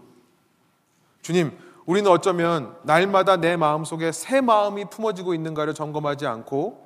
주님, 1.22 1.58
우리는 1.86 2.10
어쩌면 2.10 2.76
날마다 2.84 3.38
내 3.38 3.56
마음속에 3.56 4.12
새 4.12 4.42
마음이 4.42 4.86
품어지고 4.90 5.34
있는가를 5.34 5.74
점검하지 5.74 6.26
않고 6.26 6.86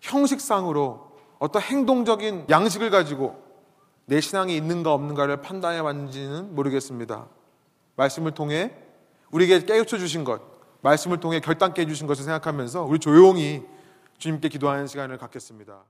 형식상으로 0.00 1.12
어떤 1.38 1.62
행동적인 1.62 2.46
양식을 2.50 2.90
가지고 2.90 3.42
내 4.06 4.20
신앙이 4.20 4.54
있는가 4.56 4.92
없는가를 4.92 5.40
판단해 5.40 5.78
왔는지는 5.78 6.54
모르겠습니다. 6.54 7.26
말씀을 7.96 8.32
통해 8.32 8.72
우리에게 9.30 9.64
깨우쳐 9.64 9.98
주신 9.98 10.24
것, 10.24 10.42
말씀을 10.82 11.18
통해 11.20 11.40
결단케 11.40 11.82
해 11.82 11.86
주신 11.86 12.06
것을 12.06 12.24
생각하면서 12.24 12.84
우리 12.84 12.98
조용히 12.98 13.62
주님께 14.18 14.48
기도하는 14.48 14.86
시간을 14.86 15.16
갖겠습니다. 15.18 15.82